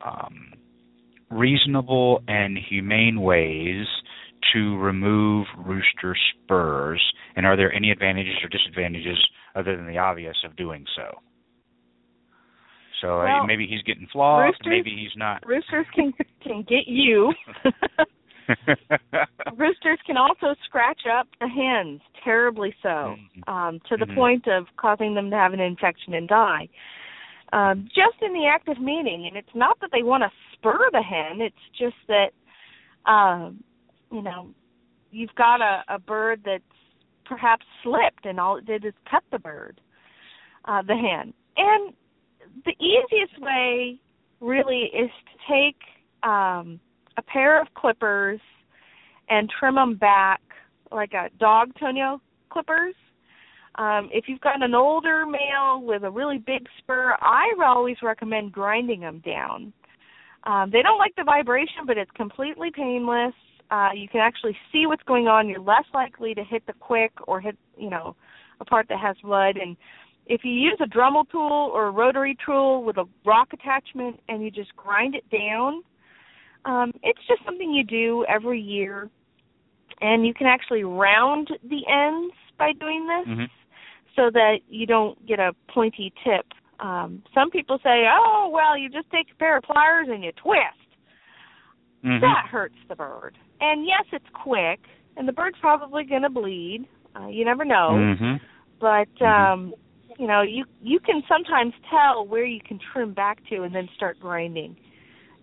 [0.05, 0.53] um,
[1.31, 3.87] reasonable and humane ways
[4.53, 7.03] to remove rooster spurs?
[7.37, 9.19] And are there any advantages or disadvantages
[9.55, 11.21] other than the obvious of doing so?
[13.03, 15.43] So Well, maybe he's getting flogged, roosters- maybe he's not.
[15.47, 17.35] Roosters can can get you.
[19.57, 24.15] Roosters can also scratch up the hens, terribly so, um, to the Mhm.
[24.15, 26.69] point of causing them to have an infection and die.
[27.53, 30.89] Um, just in the act of mating, and it's not that they want to spur
[30.93, 32.33] the hen; it's just that,
[33.05, 33.63] um,
[34.11, 34.55] you know,
[35.11, 36.63] you've got a, a bird that's
[37.25, 39.81] perhaps slipped, and all it did is cut the bird,
[40.67, 41.35] uh, the hen.
[41.57, 41.93] And
[42.65, 43.99] the easiest way,
[44.41, 45.77] really, is to take
[46.23, 46.81] um,
[47.17, 48.41] a pair of clippers
[49.29, 50.41] and trim them back
[50.91, 52.95] like a dog toenail clippers.
[53.77, 58.53] Um, if you've got an older male with a really big spur, I always recommend
[58.53, 59.73] grinding them down.
[60.45, 63.33] Um, they don't like the vibration, but it's completely painless.
[63.71, 65.49] Uh, you can actually see what's going on.
[65.49, 68.15] You're less likely to hit the quick or hit, you know,
[68.61, 69.57] a part that has blood.
[69.57, 69.77] And
[70.27, 74.43] if you use a Dremel tool or a rotary tool with a rock attachment and
[74.43, 75.83] you just grind it down,
[76.65, 79.11] um, it's just something you do every year,
[80.01, 83.51] and you can actually round the ends by doing this Mhm.
[84.15, 86.47] so that you don't get a pointy tip.
[86.79, 90.33] Um, some people say, "Oh, well, you just take a pair of pliers and you
[90.33, 90.79] twist."
[92.05, 92.21] Mhm.
[92.21, 93.37] That hurts the bird.
[93.61, 94.81] And yes, it's quick,
[95.17, 96.87] and the bird's probably going to bleed.
[97.15, 98.41] Uh, you never know Mhm.
[98.81, 99.75] but um
[100.19, 103.89] you know you you can sometimes tell where you can trim back to and then
[103.97, 104.77] start grinding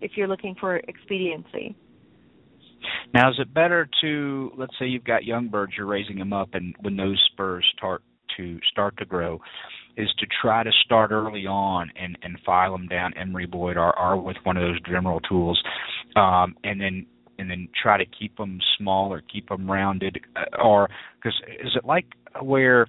[0.00, 1.76] if you're looking for expediency.
[3.12, 6.50] Now, is it better to let's say you've got young birds, you're raising them up,
[6.54, 8.02] and when those spurs start
[8.36, 9.40] to start to grow,
[9.96, 13.98] is to try to start early on and and file them down emery boyd or,
[13.98, 15.60] or with one of those Dremel tools,
[16.16, 17.06] um, and then
[17.38, 21.72] and then try to keep them small or keep them rounded, uh, or because is
[21.74, 22.06] it like
[22.42, 22.86] where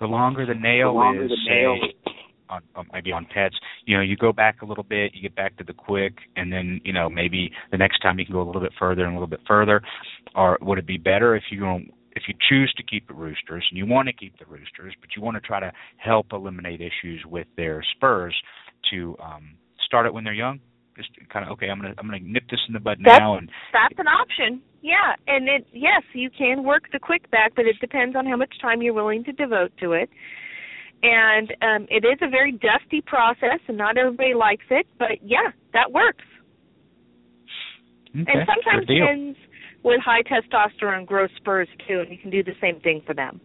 [0.00, 2.12] the longer the nail The longer is, the nail- say,
[2.50, 5.34] on, on maybe on pets, you know, you go back a little bit, you get
[5.34, 8.42] back to the quick, and then you know maybe the next time you can go
[8.42, 9.82] a little bit further and a little bit further.
[10.34, 13.66] Or would it be better if you don't, if you choose to keep the roosters
[13.70, 16.80] and you want to keep the roosters, but you want to try to help eliminate
[16.80, 18.34] issues with their spurs,
[18.90, 20.60] to um, start it when they're young?
[20.98, 23.36] Just kind of okay, I'm gonna I'm gonna nip this in the bud That's- now
[23.38, 24.60] and that's an option.
[24.82, 28.36] Yeah and it yes you can work the quick back but it depends on how
[28.36, 30.10] much time you're willing to devote to it.
[31.04, 35.52] And um it is a very dusty process and not everybody likes it but yeah
[35.72, 36.24] that works.
[38.10, 39.36] Okay, and sometimes hens
[39.84, 43.40] with high testosterone grow spurs too and you can do the same thing for them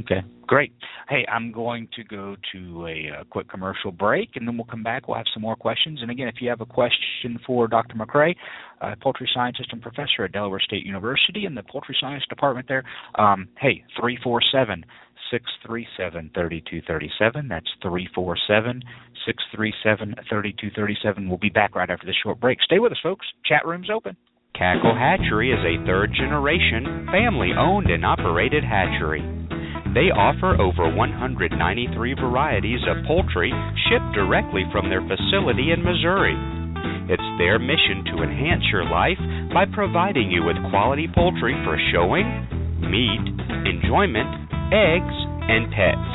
[0.00, 0.72] Okay, great.
[1.08, 4.82] Hey, I'm going to go to a, uh quick commercial break, and then we'll come
[4.82, 5.08] back.
[5.08, 6.00] We'll have some more questions.
[6.02, 7.94] And again, if you have a question for Dr.
[7.96, 8.34] McCrea,
[8.80, 12.84] uh, poultry scientist and professor at Delaware State University in the poultry science department there,
[13.16, 14.84] um, hey, three four seven
[15.30, 17.48] six three seven thirty two thirty seven.
[17.48, 18.82] That's three four seven
[19.26, 21.28] six three seven thirty two thirty seven.
[21.28, 22.58] We'll be back right after this short break.
[22.62, 23.26] Stay with us, folks.
[23.44, 24.16] Chat room's open.
[24.54, 29.22] Cackle Hatchery is a third generation, family owned and operated hatchery.
[29.94, 33.52] They offer over 193 varieties of poultry
[33.88, 36.36] shipped directly from their facility in Missouri.
[37.08, 39.18] It's their mission to enhance your life
[39.52, 42.28] by providing you with quality poultry for showing,
[42.84, 43.24] meat,
[43.64, 44.28] enjoyment,
[44.68, 45.16] eggs,
[45.48, 46.08] and pets.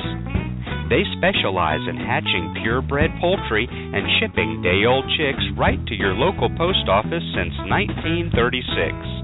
[0.93, 6.49] They specialize in hatching purebred poultry and shipping day old chicks right to your local
[6.53, 9.22] post office since 1936.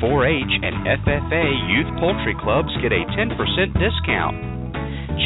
[0.00, 3.34] 4 H and FFA youth poultry clubs get a 10%
[3.78, 4.36] discount.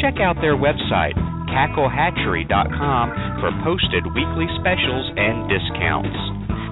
[0.01, 1.13] Check out their website,
[1.49, 3.05] cacklehatchery.com,
[3.39, 6.17] for posted weekly specials and discounts.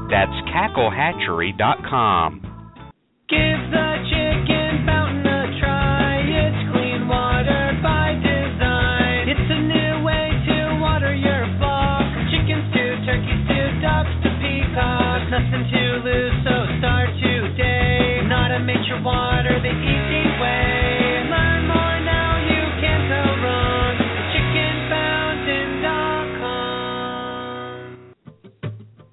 [0.09, 2.41] That's cacklehatchery.com.
[3.29, 4.20] Give the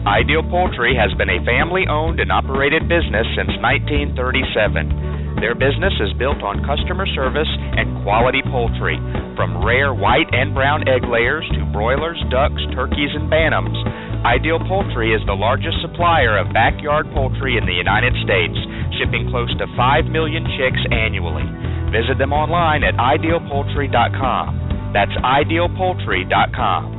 [0.03, 5.39] Ideal Poultry has been a family owned and operated business since 1937.
[5.39, 8.99] Their business is built on customer service and quality poultry,
[9.39, 13.79] from rare white and brown egg layers to broilers, ducks, turkeys, and bantams.
[14.25, 18.59] Ideal Poultry is the largest supplier of backyard poultry in the United States,
[18.99, 21.47] shipping close to 5 million chicks annually.
[21.95, 24.91] Visit them online at idealpoultry.com.
[24.93, 26.99] That's idealpoultry.com.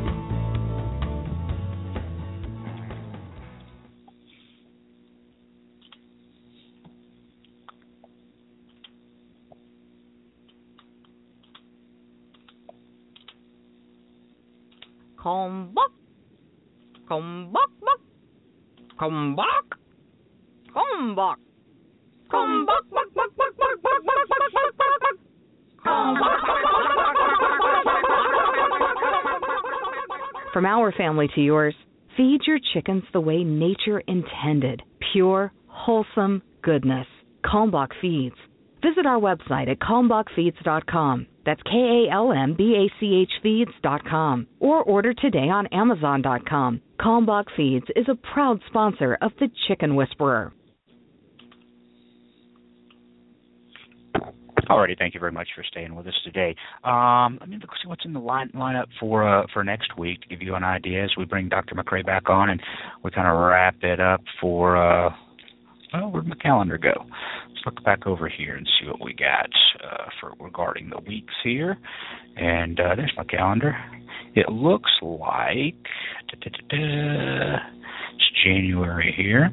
[15.76, 15.99] Back.
[17.10, 17.98] Come back, back.
[19.00, 19.80] Come back.
[20.72, 21.38] Come back.
[22.30, 25.18] Come back, back, back, back, back, back, back, back, back, back, back.
[25.84, 27.10] Back, back, back.
[30.54, 31.74] From our family to yours,
[32.16, 34.84] feed your chickens the way nature intended.
[35.12, 37.08] Pure, wholesome goodness.
[37.44, 38.36] Kalmbach Feeds.
[38.84, 41.26] Visit our website at kalmbachfeeds.com.
[41.44, 44.46] That's K A L M B A C H Feeds.com.
[44.60, 46.82] Or order today on Amazon.com.
[47.00, 50.52] Kalmbach Feeds is a proud sponsor of The Chicken Whisperer.
[54.70, 56.56] Alrighty, thank you very much for staying with us today.
[56.84, 60.22] Um, let me look see what's in the line lineup for uh, for next week
[60.22, 61.74] to give you an idea as we bring Dr.
[61.74, 62.62] McCrea back on and
[63.04, 65.10] we kind of wrap it up for uh,
[65.94, 66.94] well, where'd my calendar go?
[67.50, 69.50] Let's look back over here and see what we got
[69.84, 71.78] uh, for regarding the weeks here.
[72.36, 73.76] And uh, there's my calendar.
[74.36, 75.76] It looks like
[76.32, 76.58] it's
[78.44, 79.50] January here.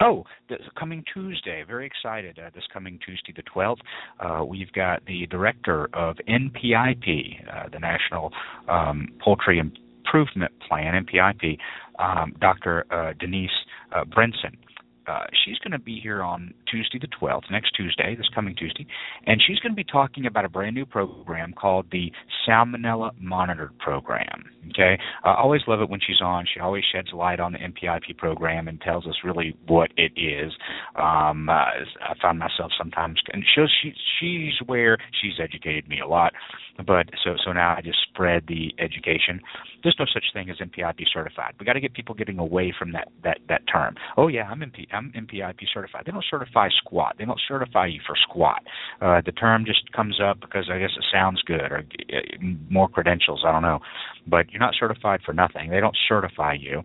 [0.00, 2.38] Oh, this coming Tuesday, very excited.
[2.38, 3.78] Uh, this coming Tuesday, the 12th,
[4.20, 8.32] uh, we've got the director of NPIP, uh, the National
[8.68, 11.58] um, Poultry Improvement Plan, NPIP,
[11.98, 12.86] um, Dr.
[12.92, 13.50] Uh, Denise
[13.92, 14.56] uh, Brinson.
[15.08, 18.86] Uh, she's going to be here on Tuesday the 12th, next Tuesday, this coming Tuesday,
[19.26, 22.12] and she's going to be talking about a brand new program called the
[22.46, 24.44] Salmonella Monitored Program.
[24.70, 26.44] Okay, I always love it when she's on.
[26.52, 30.52] She always sheds light on the NPIP program and tells us really what it is.
[30.96, 36.06] Um, uh, I found myself sometimes, and she, she she's where she's educated me a
[36.06, 36.32] lot,
[36.86, 39.40] but so so now I just spread the education.
[39.82, 41.54] There's no such thing as NPIP certified.
[41.58, 43.94] We got to get people getting away from that that that term.
[44.16, 44.86] Oh yeah, I'm MP,
[45.16, 46.04] NPIP certified.
[46.06, 47.16] They don't certify squat.
[47.18, 48.62] They don't certify you for squat.
[49.00, 51.78] Uh, the term just comes up because I guess it sounds good or
[52.12, 52.16] uh,
[52.70, 53.42] more credentials.
[53.46, 53.80] I don't know,
[54.26, 55.70] but you're not certified for nothing.
[55.70, 56.82] They don't certify you.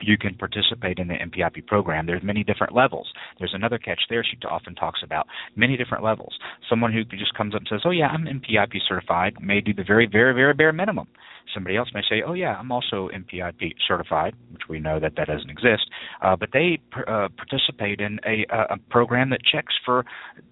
[0.00, 2.06] You can participate in the NPIP program.
[2.06, 3.12] There's many different levels.
[3.38, 5.26] There's another catch there she often talks about.
[5.54, 6.34] Many different levels.
[6.68, 9.84] Someone who just comes up and says, "Oh yeah, I'm NPIP certified," may do the
[9.84, 11.08] very, very, very bare minimum.
[11.54, 15.26] Somebody else may say, "Oh yeah, I'm also NPIP certified," which we know that that
[15.26, 15.90] doesn't exist.
[16.20, 20.04] Uh, but they uh, participate in a, a program that checks for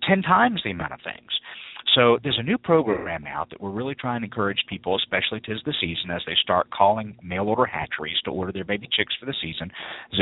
[0.03, 1.31] ten times the amount of things.
[1.95, 5.61] So there's a new program out that we're really trying to encourage people, especially tis
[5.65, 9.27] the season, as they start calling mail order hatcheries to order their baby chicks for
[9.27, 9.71] the season.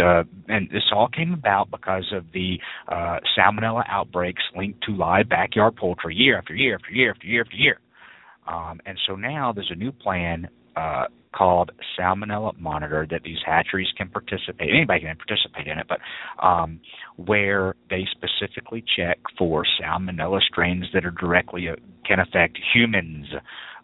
[0.02, 2.58] Uh, and this all came about because of the
[2.88, 7.42] uh, salmonella outbreaks linked to live backyard poultry year after year after year after year
[7.42, 7.78] after year.
[8.46, 10.48] Um, and so now there's a new plan
[10.78, 14.70] uh, called Salmonella Monitor that these hatcheries can participate.
[14.70, 15.98] Anybody can participate in it, but
[16.44, 16.80] um,
[17.16, 21.74] where they specifically check for salmonella strains that are directly uh,
[22.06, 23.26] can affect humans.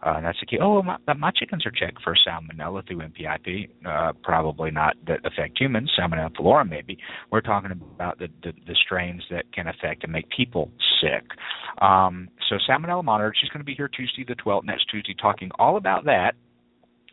[0.01, 0.57] Uh, that's the key.
[0.61, 3.69] Oh, my, my chickens are checked for salmonella through NPIP.
[3.85, 5.91] Uh, probably not that affect humans.
[5.99, 6.97] Salmonella falciparum maybe.
[7.31, 10.71] We're talking about the, the, the strains that can affect and make people
[11.01, 11.23] sick.
[11.81, 13.33] Um, so Salmonella Monitor.
[13.39, 16.33] She's going to be here Tuesday the 12th, next Tuesday, talking all about that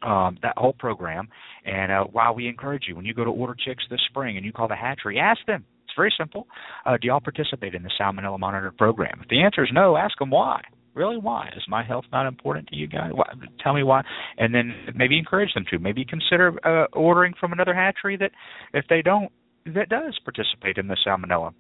[0.03, 1.29] um, that whole program.
[1.65, 4.45] And uh, while we encourage you, when you go to order chicks this spring and
[4.45, 5.65] you call the hatchery, ask them.
[5.85, 6.47] It's very simple.
[6.87, 9.21] Uh, do y'all participate in the Salmonella Monitor program?
[9.23, 10.63] If the answer is no, ask them why.
[10.95, 11.49] Really, why?
[11.57, 13.11] Is my health not important to you guys?
[13.15, 13.25] Why,
[13.63, 14.03] tell me why,
[14.37, 15.79] and then maybe encourage them to.
[15.79, 18.31] Maybe consider uh, ordering from another hatchery that,
[18.75, 19.33] if they don't,
[19.67, 21.55] that does participate in the Salmonella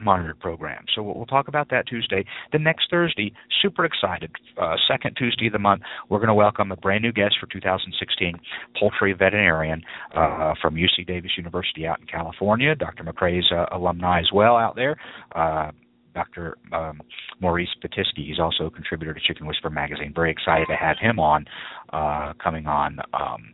[0.00, 0.84] monitored program.
[0.94, 2.24] So we'll, talk about that Tuesday.
[2.52, 3.32] The next Thursday,
[3.62, 4.30] super excited,
[4.60, 7.46] uh, second Tuesday of the month, we're going to welcome a brand new guest for
[7.46, 8.38] 2016,
[8.78, 9.82] poultry veterinarian
[10.14, 12.74] uh, from UC Davis University out in California.
[12.74, 13.04] Dr.
[13.04, 14.96] McCrea's uh, alumni as well out there.
[15.34, 15.70] Uh,
[16.14, 16.56] Dr.
[16.72, 17.00] Um,
[17.40, 18.26] Maurice Pitesky.
[18.28, 20.12] He's also a contributor to Chicken Whisperer magazine.
[20.14, 21.44] Very excited to have him on,
[21.92, 23.52] uh, coming on um,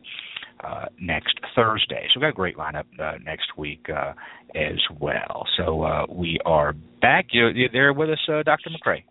[0.62, 2.06] uh, next Thursday.
[2.12, 4.12] So we've got a great lineup uh, next week uh,
[4.54, 5.46] as well.
[5.56, 7.26] So uh, we are back.
[7.30, 8.70] You're, you're there with us, uh, Dr.
[8.70, 9.02] McCrea.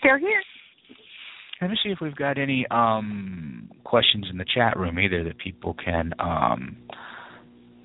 [0.00, 0.42] Still here.
[1.60, 5.38] Let me see if we've got any um, questions in the chat room either that
[5.38, 6.76] people can um,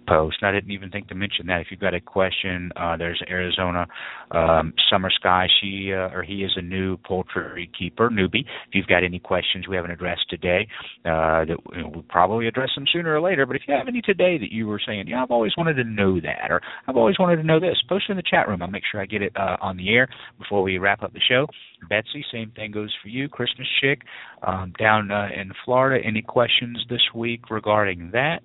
[0.07, 0.37] post.
[0.41, 1.61] I didn't even think to mention that.
[1.61, 3.87] If you've got a question, uh, there's Arizona
[4.31, 5.47] um, Summer Sky.
[5.61, 8.41] She uh, or he is a new poultry keeper newbie.
[8.67, 10.67] If you've got any questions we haven't addressed today,
[11.05, 13.45] uh, that you know, we'll probably address them sooner or later.
[13.45, 15.83] But if you have any today that you were saying, yeah, I've always wanted to
[15.83, 18.61] know that, or I've always wanted to know this, post it in the chat room.
[18.61, 20.07] I'll make sure I get it uh, on the air
[20.39, 21.47] before we wrap up the show.
[21.89, 23.29] Betsy, same thing goes for you.
[23.29, 24.01] Christmas chick
[24.45, 26.03] um, down uh, in Florida.
[26.05, 28.41] Any questions this week regarding that?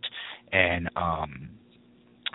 [0.52, 1.50] And um,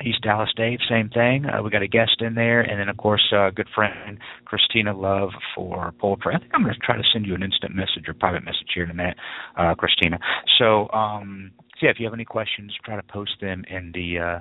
[0.03, 1.45] East Dallas Dave, same thing.
[1.45, 4.95] Uh, we got a guest in there, and then of course, uh, good friend Christina
[4.95, 6.35] Love for poultry.
[6.35, 8.67] I think I'm going to try to send you an instant message or private message
[8.73, 9.17] here in a minute,
[9.57, 10.19] uh, Christina.
[10.59, 14.19] So, um, so yeah, if you have any questions, try to post them in the
[14.19, 14.39] uh,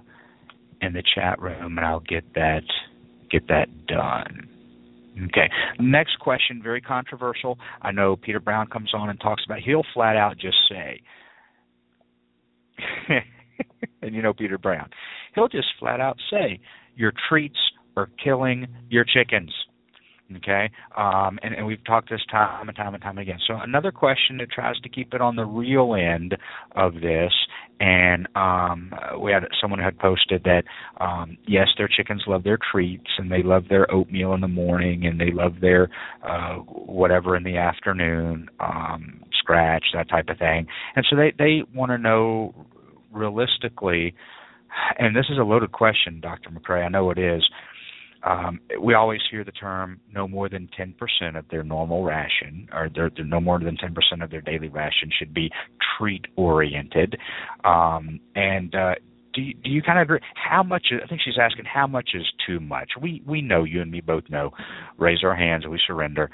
[0.80, 2.64] in the chat room, and I'll get that
[3.30, 4.48] get that done.
[5.28, 5.50] Okay.
[5.80, 7.58] Next question, very controversial.
[7.80, 9.60] I know Peter Brown comes on and talks about.
[9.60, 11.00] He'll flat out just say.
[14.02, 14.88] and you know Peter Brown.
[15.34, 16.60] He'll just flat out say,
[16.94, 17.58] Your treats
[17.96, 19.52] are killing your chickens.
[20.38, 23.38] Okay, um, and, and we've talked this time and time and time again.
[23.46, 26.36] So another question that tries to keep it on the real end
[26.74, 27.32] of this,
[27.78, 30.64] and um, we had someone had posted that
[31.00, 35.06] um, yes, their chickens love their treats and they love their oatmeal in the morning
[35.06, 35.90] and they love their
[36.28, 41.62] uh, whatever in the afternoon, um, scratch that type of thing, and so they they
[41.72, 42.52] want to know
[43.16, 44.14] realistically,
[44.98, 46.50] and this is a loaded question, Dr.
[46.50, 47.42] McCrea, I know it is.
[48.22, 52.88] Um, we always hear the term no more than 10% of their normal ration, or
[52.92, 55.50] their, their no more than 10% of their daily ration should be
[55.96, 57.16] treat oriented.
[57.64, 58.94] Um, and uh,
[59.36, 60.20] do do you kind of agree?
[60.34, 60.86] How much?
[60.90, 62.92] I think she's asking how much is too much.
[63.00, 64.50] We we know you and me both know.
[64.98, 66.30] Raise our hands we surrender.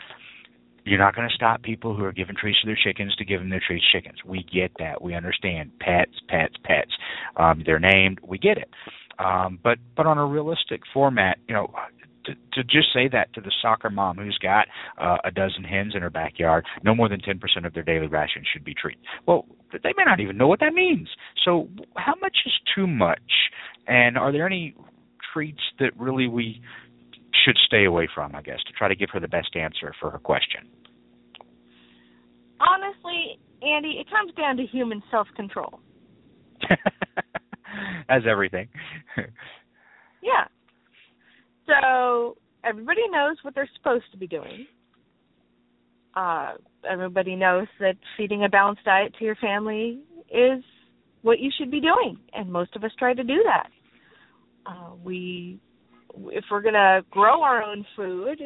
[0.85, 3.41] You're not going to stop people who are giving treats to their chickens to give
[3.41, 4.19] them their treats chickens.
[4.25, 5.01] We get that.
[5.01, 5.71] We understand.
[5.81, 6.91] Pets, pets, pets.
[7.37, 8.19] Um, they're named.
[8.23, 8.69] We get it.
[9.19, 11.73] Um, but but on a realistic format, you know,
[12.25, 14.67] to, to just say that to the soccer mom who's got
[14.99, 18.45] uh, a dozen hens in her backyard, no more than 10% of their daily ration
[18.53, 19.01] should be treats.
[19.27, 21.09] Well, they may not even know what that means.
[21.45, 23.21] So, how much is too much?
[23.87, 24.75] And are there any
[25.33, 26.61] treats that really we
[27.45, 30.11] should stay away from, I guess, to try to give her the best answer for
[30.11, 30.69] her question?
[32.61, 35.81] Honestly, Andy, it comes down to human self control.
[38.09, 38.69] As everything.
[40.23, 40.47] yeah.
[41.67, 44.67] So everybody knows what they're supposed to be doing.
[46.15, 46.53] Uh,
[46.89, 50.01] everybody knows that feeding a balanced diet to your family
[50.31, 50.63] is
[51.23, 53.71] what you should be doing, and most of us try to do that.
[54.67, 55.59] Uh, we,
[56.15, 58.41] if we're going to grow our own food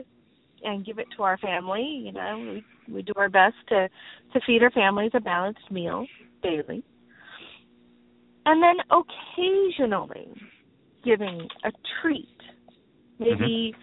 [0.63, 3.89] and give it to our family, you know, we, we do our best to
[4.33, 6.07] to feed our families a balanced meal
[6.43, 6.83] daily,
[8.47, 10.33] and then occasionally
[11.05, 11.71] giving a
[12.01, 12.29] treat,
[13.19, 13.75] maybe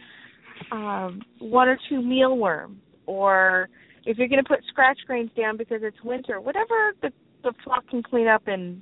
[0.72, 3.70] um, one or two mealworms, or
[4.06, 7.12] if you're going to put scratch grains down because it's winter, whatever the
[7.44, 8.82] the flock can clean up in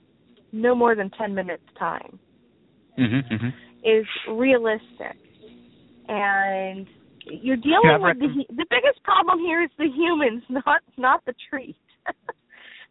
[0.52, 2.20] no more than 10 minutes time.
[3.00, 3.71] Mm-hmm, mm-hmm.
[3.84, 5.18] Is realistic.
[6.08, 6.88] And
[7.26, 11.34] you're dealing Yeah, with the the biggest problem here is the humans, not not the
[11.50, 11.78] treat.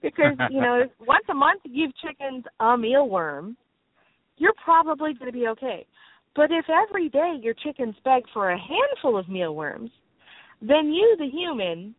[0.03, 3.57] because you know, once a month you give chickens a mealworm,
[4.37, 5.87] you're probably going to be okay.
[6.37, 9.91] But if every day your chickens beg for a handful of mealworms,
[10.63, 11.95] then you, the human,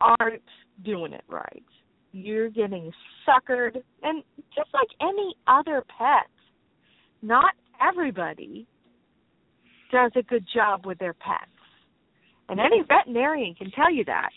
[0.00, 0.42] aren't
[0.84, 1.64] doing it right.
[2.12, 2.90] You're getting
[3.26, 4.22] suckered, and
[4.56, 6.30] just like any other pet,
[7.20, 8.66] not everybody
[9.90, 11.50] does a good job with their pets.
[12.48, 14.30] And any veterinarian can tell you that.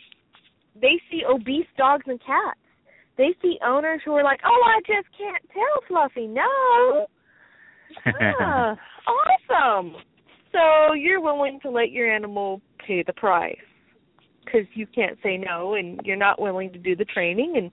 [0.80, 2.60] They see obese dogs and cats.
[3.18, 7.08] They see owners who are like, "Oh, I just can't tell, Fluffy." No.
[8.40, 9.96] Ah, awesome.
[10.54, 13.58] So you're willing to let your animal pay the price
[14.46, 17.56] because you can't say no, and you're not willing to do the training.
[17.58, 17.70] And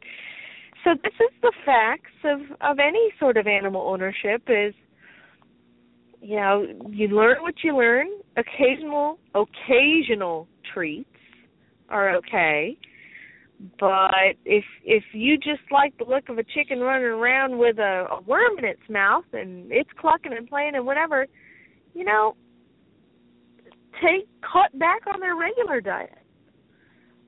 [0.82, 4.74] so this is the facts of of any sort of animal ownership is
[6.20, 8.08] you know you learn what you learn.
[8.36, 11.08] Occasional occasional treats
[11.88, 12.76] are okay.
[13.80, 18.06] But if if you just like the look of a chicken running around with a,
[18.10, 21.26] a worm in its mouth and it's clucking and playing and whatever
[21.94, 22.36] you know
[23.94, 26.18] take cut back on their regular diet.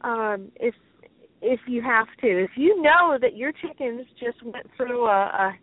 [0.03, 0.75] Um if
[1.43, 2.45] if you have to.
[2.45, 5.55] If you know that your chickens just went through a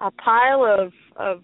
[0.00, 1.42] a, a pile of of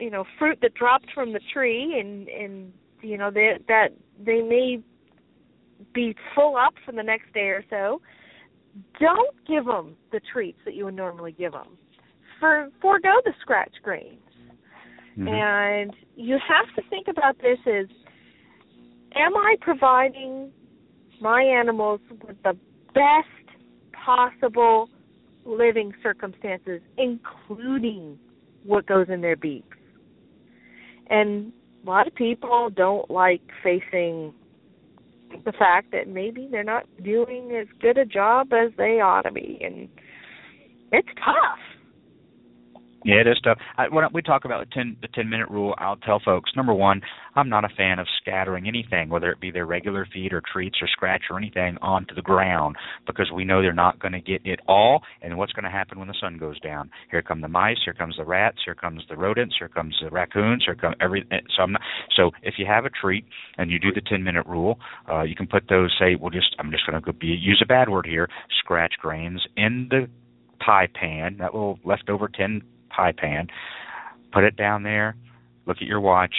[0.00, 2.72] you know fruit that dropped from the tree and and
[3.02, 3.88] you know that that
[4.24, 4.80] they may
[5.94, 8.00] be full up for the next day or so.
[9.00, 11.76] Don't give them the treats that you would normally give them
[12.40, 14.18] for forego the scratch grains
[15.16, 15.28] mm-hmm.
[15.28, 17.86] and you have to think about this as
[19.14, 20.50] am i providing
[21.20, 22.56] my animals with the
[22.94, 23.58] best
[23.92, 24.88] possible
[25.44, 28.18] living circumstances including
[28.64, 29.76] what goes in their beaks
[31.10, 31.52] and
[31.84, 34.32] a lot of people don't like facing
[35.44, 39.32] the fact that maybe they're not doing as good a job as they ought to
[39.32, 39.60] be.
[39.62, 39.88] And
[40.92, 41.58] it's tough
[43.02, 43.58] Yeah, it is tough.
[43.78, 46.74] I, when we talk about the ten the ten minute rule, I'll tell folks number
[46.74, 47.00] one,
[47.34, 50.76] I'm not a fan of scattering anything, whether it be their regular feed or treats
[50.82, 54.42] or scratch or anything, onto the ground because we know they're not going to get
[54.44, 55.02] it all.
[55.22, 56.90] And what's going to happen when the sun goes down?
[57.10, 57.78] Here come the mice.
[57.84, 58.58] Here comes the rats.
[58.66, 59.56] Here comes the rodents.
[59.58, 60.64] Here comes the raccoons.
[60.66, 61.26] Here come every.
[61.56, 61.82] So I'm not,
[62.16, 63.24] so if you have a treat
[63.56, 64.78] and you do the ten minute rule,
[65.10, 65.94] uh, you can put those.
[65.98, 68.28] Say, well, just I'm just going to go be use a bad word here.
[68.58, 70.06] Scratch grains in the
[70.64, 72.60] pie pan, that little leftover tin
[73.00, 73.46] pie pan,
[74.32, 75.16] put it down there,
[75.66, 76.34] look at your watch.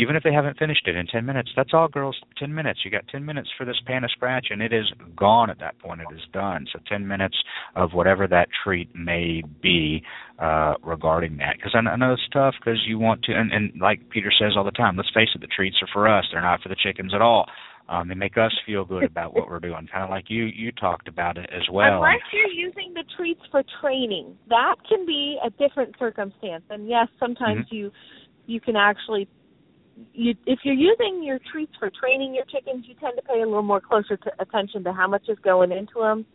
[0.00, 2.16] Even if they haven't finished it in 10 minutes, that's all, girls.
[2.38, 2.80] 10 minutes.
[2.84, 4.84] You got 10 minutes for this pan of scratch, and it is
[5.16, 6.00] gone at that point.
[6.00, 6.66] It is done.
[6.72, 7.36] So 10 minutes
[7.74, 10.04] of whatever that treat may be
[10.38, 11.56] uh, regarding that.
[11.56, 14.52] Because I, I know it's tough because you want to, and, and like Peter says
[14.56, 16.26] all the time, let's face it, the treats are for us.
[16.30, 17.46] They're not for the chickens at all.
[17.88, 20.72] Um, they make us feel good about what we're doing, kind of like you you
[20.72, 22.04] talked about it as well.
[22.04, 22.92] Unless you're using
[23.58, 26.64] for training, that can be a different circumstance.
[26.70, 27.74] And yes, sometimes Mm-hmm.
[27.74, 27.90] you
[28.46, 29.28] you can actually
[30.12, 33.46] you if you're using your treats for training your chickens, you tend to pay a
[33.46, 36.26] little more closer to attention to how much is going into them.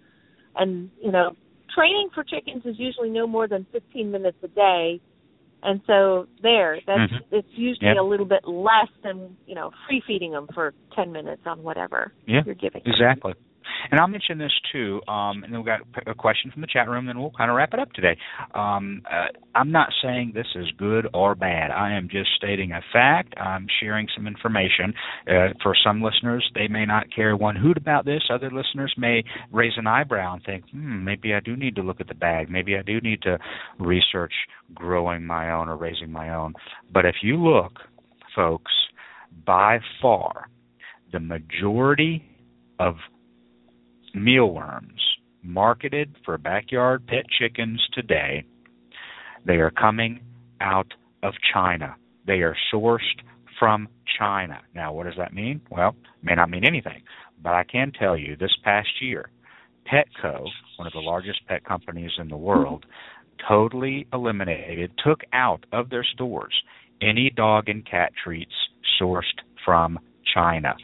[0.55, 1.31] And you know,
[1.73, 4.99] training for chickens is usually no more than 15 minutes a day.
[5.63, 7.21] And so there, that's Mhm.
[7.31, 7.97] it's usually Yep.
[7.97, 12.13] a little bit less than you know free feeding them for 10 minutes on whatever
[12.27, 12.81] Yeah, you're giving.
[12.85, 13.33] exactly.
[13.91, 15.01] And I'll mention this too.
[15.07, 17.57] Um, and then we got a question from the chat room, and we'll kind of
[17.57, 18.17] wrap it up today.
[18.53, 21.71] Um, uh, I'm not saying this is good or bad.
[21.71, 23.33] I am just stating a fact.
[23.37, 24.93] I'm sharing some information.
[25.27, 28.23] Uh, for some listeners, they may not care one hoot about this.
[28.29, 32.01] Other listeners may raise an eyebrow and think, hmm, maybe I do need to look
[32.01, 32.49] at the bag.
[32.49, 33.37] Maybe I do need to
[33.79, 34.33] research
[34.73, 36.53] growing my own or raising my own.
[36.91, 37.73] But if you look,
[38.35, 38.71] folks,
[39.45, 40.47] by far,
[41.11, 42.23] the majority
[42.79, 42.95] of
[44.13, 45.01] mealworms
[45.43, 48.43] marketed for backyard pet chickens today,
[49.45, 50.21] they are coming
[50.61, 51.95] out of China.
[52.25, 52.99] They are sourced
[53.59, 53.87] from
[54.17, 54.59] China.
[54.73, 55.61] Now, what does that mean?
[55.69, 57.03] Well, may not mean anything,
[57.41, 59.29] but I can tell you this past year,
[59.91, 62.85] Petco, one of the largest pet companies in the world,
[63.47, 66.53] totally eliminated, took out of their stores
[67.01, 68.53] any dog and cat treats
[68.99, 69.23] sourced
[69.65, 69.99] from
[70.33, 70.75] China.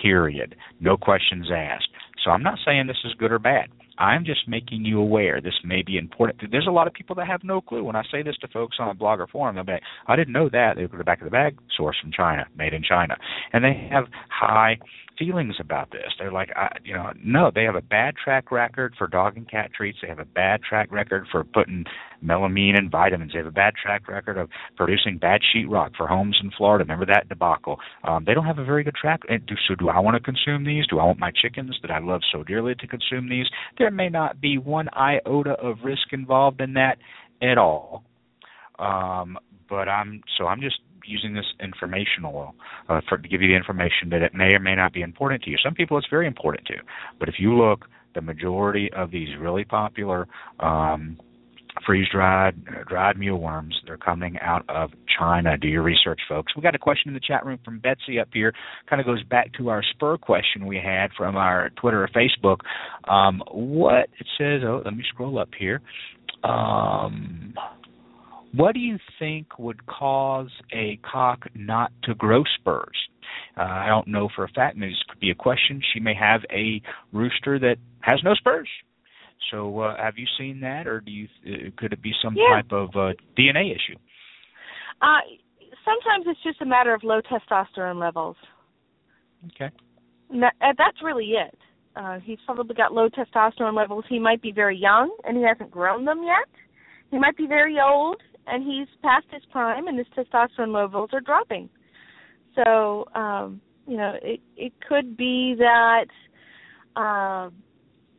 [0.00, 0.56] Period.
[0.80, 1.88] No questions asked.
[2.26, 3.68] So I'm not saying this is good or bad.
[3.98, 5.40] I'm just making you aware.
[5.40, 6.50] This may be important.
[6.50, 7.84] There's a lot of people that have no clue.
[7.84, 10.16] When I say this to folks on a blog or forum, they'll be like, I
[10.16, 10.72] didn't know that.
[10.74, 13.16] They go to the back of the bag, source from China, made in China.
[13.52, 14.76] And they have high
[15.18, 16.12] feelings about this.
[16.18, 19.48] They're like, I, you know, no, they have a bad track record for dog and
[19.50, 19.98] cat treats.
[20.02, 21.84] They have a bad track record for putting
[22.24, 23.32] melamine and vitamins.
[23.32, 26.84] They have a bad track record of producing bad sheetrock for homes in Florida.
[26.84, 27.78] Remember that debacle?
[28.04, 29.20] Um, they don't have a very good track.
[29.68, 30.86] So, do I want to consume these?
[30.86, 33.46] Do I want my chickens that I love so dearly to consume these?
[33.78, 36.98] There may not be one iota of risk involved in that
[37.42, 38.04] at all.
[38.78, 39.38] Um,
[39.68, 40.76] but I'm so I'm just
[41.06, 42.54] using this informational
[42.88, 45.42] uh, for to give you the information that it may or may not be important
[45.44, 45.56] to you.
[45.64, 46.74] Some people it's very important to,
[47.18, 50.26] but if you look, the majority of these really popular
[50.60, 51.18] um,
[51.84, 52.54] freeze dried
[52.88, 55.56] dried mealworms they're coming out of China.
[55.58, 56.54] Do your research, folks.
[56.56, 58.52] We got a question in the chat room from Betsy up here.
[58.88, 62.58] Kind of goes back to our spur question we had from our Twitter or Facebook.
[63.10, 64.62] Um, what it says?
[64.64, 65.80] Oh, let me scroll up here.
[66.44, 67.54] Um,
[68.56, 72.96] what do you think would cause a cock not to grow spurs?
[73.56, 74.76] Uh, I don't know for a fact.
[74.76, 75.80] Maybe this could be a question.
[75.92, 76.80] She may have a
[77.12, 78.68] rooster that has no spurs.
[79.50, 81.28] So, uh, have you seen that, or do you?
[81.46, 82.56] Uh, could it be some Yeah.
[82.56, 83.96] type of uh, DNA issue?
[85.02, 85.20] Uh,
[85.84, 88.36] sometimes it's just a matter of low testosterone levels.
[89.46, 89.70] Okay.
[90.40, 91.56] That, that's really it.
[91.94, 94.04] Uh, he's probably got low testosterone levels.
[94.08, 96.48] He might be very young and he hasn't grown them yet.
[97.10, 101.20] He might be very old and he's past his prime and his testosterone levels are
[101.20, 101.68] dropping.
[102.54, 106.06] So, um, you know, it it could be that
[107.00, 107.52] um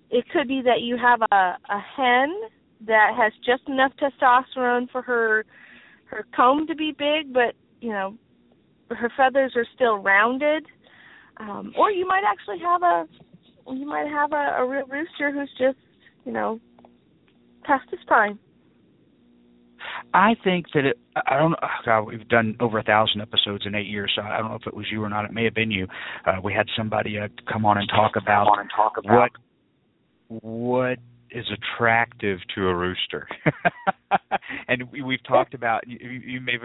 [0.10, 2.34] it could be that you have a a hen
[2.86, 5.46] that has just enough testosterone for her
[6.06, 8.16] her comb to be big, but you know
[8.90, 10.66] her feathers are still rounded.
[11.38, 13.08] Um, or you might actually have a
[13.74, 15.78] you might have a, a real rooster who's just
[16.26, 16.60] you know
[17.64, 18.40] past his prime.
[20.14, 20.98] I think that it.
[21.28, 21.58] I don't know.
[21.62, 24.56] oh, God, we've done over a thousand episodes in eight years, so I don't know
[24.56, 25.26] if it was you or not.
[25.26, 25.88] It may have been you.
[26.26, 29.32] Uh, we had somebody uh, come on and talk about, on and talk about
[30.30, 30.98] what what
[31.32, 33.28] is attractive to a rooster.
[34.68, 35.88] and we, we've talked about.
[35.88, 36.64] You, you may have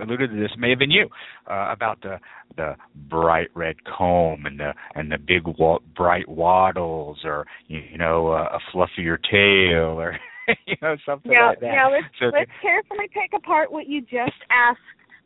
[0.00, 0.50] alluded to this.
[0.58, 1.08] May have been you
[1.50, 2.18] uh, about the
[2.56, 2.76] the
[3.08, 8.28] bright red comb and the and the big wa- bright wattles, or you, you know
[8.28, 10.18] uh, a fluffier tail, or
[10.66, 11.72] you know something Now, like that.
[11.74, 14.80] now let's So let's carefully take apart what you just asked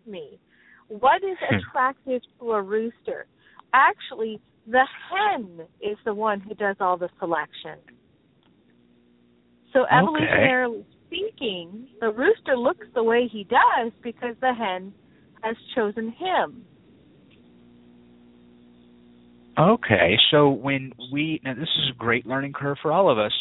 [0.07, 0.39] me.
[0.89, 1.57] What is Hmm.
[1.59, 3.27] attractive to a rooster?
[3.73, 7.79] Actually, the hen is the one who does all the selection.
[9.73, 14.93] So evolutionarily speaking, the rooster looks the way he does because the hen
[15.43, 16.65] has chosen him.
[19.59, 23.33] Okay, so when we now this is a great learning curve for all of us.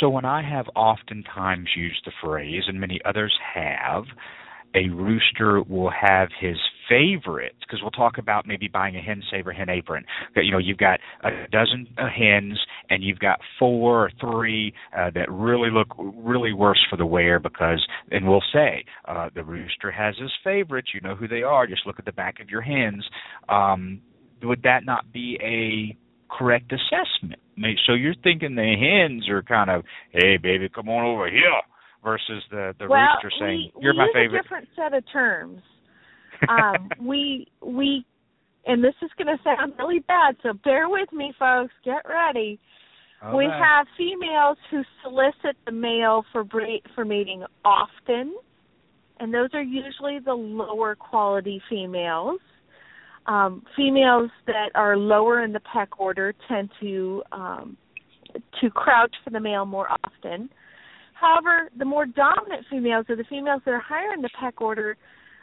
[0.00, 4.04] So when I have oftentimes used the phrase, and many others have,
[4.74, 6.56] a rooster will have his
[6.88, 10.04] favorites because we'll talk about maybe buying a hen saver hen apron.
[10.36, 12.58] You know, you've got a dozen uh, hens
[12.90, 17.38] and you've got four or three uh, that really look really worse for the wear
[17.38, 20.88] because, and we'll say uh, the rooster has his favorites.
[20.92, 21.66] You know who they are.
[21.66, 23.04] Just look at the back of your hens.
[23.48, 24.00] Um,
[24.42, 25.96] would that not be a
[26.38, 27.40] correct assessment?
[27.86, 31.60] So you're thinking the hens are kind of, hey baby, come on over here,
[32.02, 34.40] versus the the well, rooster saying, we, you're we my use favorite.
[34.40, 35.62] a different set of terms.
[36.48, 38.04] Um, we we,
[38.66, 41.72] and this is going to sound really bad, so bear with me, folks.
[41.84, 42.58] Get ready.
[43.22, 43.58] All we right.
[43.58, 48.34] have females who solicit the male for bre- for mating often,
[49.20, 52.40] and those are usually the lower quality females.
[53.26, 57.76] Um, females that are lower in the peck order tend to um,
[58.60, 60.50] to crouch for the male more often.
[61.14, 64.96] However, the more dominant females are the females that are higher in the peck order.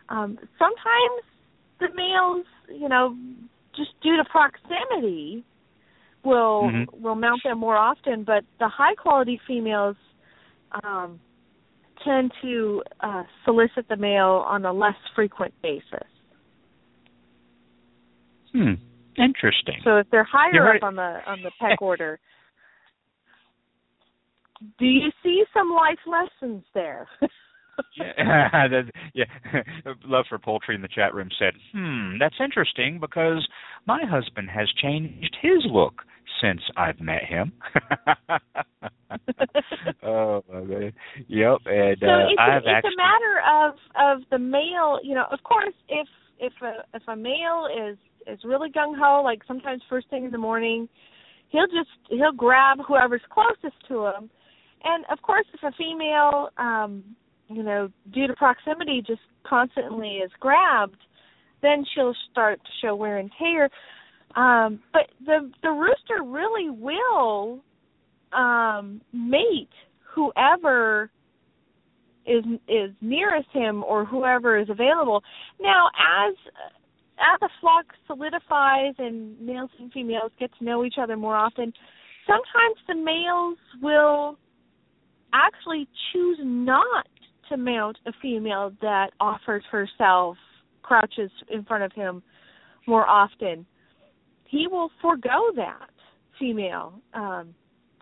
[0.09, 1.23] Um, sometimes
[1.79, 3.15] the males, you know,
[3.75, 5.43] just due to proximity,
[6.23, 7.01] will Mhm.
[7.01, 8.23] will mount them more often.
[8.23, 9.97] But the high quality females
[10.83, 11.19] um,
[12.03, 16.07] tend to uh, solicit the male on a less frequent basis.
[18.53, 18.73] Hmm.
[19.17, 19.79] Interesting.
[19.83, 22.19] So if they're higher up on the on the peck order,
[24.79, 27.07] do you see some life lessons there?
[27.97, 29.25] yeah, that- yeah.
[30.05, 33.47] Love for poultry in the chat room said, "Hmm, that's interesting because
[33.87, 36.03] my husband has changed his look
[36.41, 37.53] since I've met him.
[40.03, 40.93] oh my god.
[41.27, 44.39] Yep, and so uh, it's, I a, have it's actually a matter of of the
[44.39, 44.99] male.
[45.03, 46.07] You know, of course, if
[46.39, 47.97] if a if a male is
[48.27, 50.87] is really gung ho, like sometimes first thing in the morning,
[51.49, 54.29] he'll just he'll grab whoever's closest to him,
[54.83, 57.03] and of course, if a female, um,
[57.47, 60.97] you know, due to proximity, just constantly is grabbed,
[61.61, 63.69] then she'll start to show wear and tear.
[64.35, 67.59] Um, but the the rooster really will
[68.33, 69.69] um mate
[70.15, 71.09] whoever
[72.25, 75.21] is is nearest him or whoever is available.
[75.59, 75.87] Now
[76.27, 76.35] as
[77.21, 81.71] as the flock solidifies and males and females get to know each other more often,
[82.27, 84.37] sometimes the males will
[85.33, 87.07] actually choose not
[87.49, 90.37] to mount a female that offers herself,
[90.81, 92.23] crouches in front of him
[92.87, 93.65] more often.
[94.45, 95.89] He will forego that
[96.39, 97.53] female um,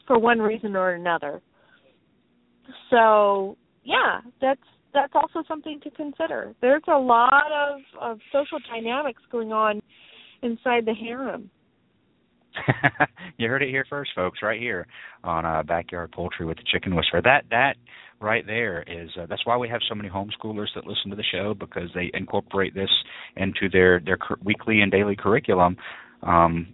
[0.08, 1.41] for one reason or another.
[2.90, 4.62] So yeah, that's
[4.94, 6.53] that's also something to consider.
[6.61, 9.82] There's a lot of of social dynamics going on
[10.41, 11.49] inside the harem.
[13.38, 14.88] you heard it here first, folks, right here
[15.24, 17.22] on uh, Backyard Poultry with the Chicken Whisperer.
[17.22, 17.76] That that
[18.20, 21.24] right there is uh, that's why we have so many homeschoolers that listen to the
[21.32, 22.90] show because they incorporate this
[23.38, 25.78] into their their cur- weekly and daily curriculum.
[26.24, 26.74] Um,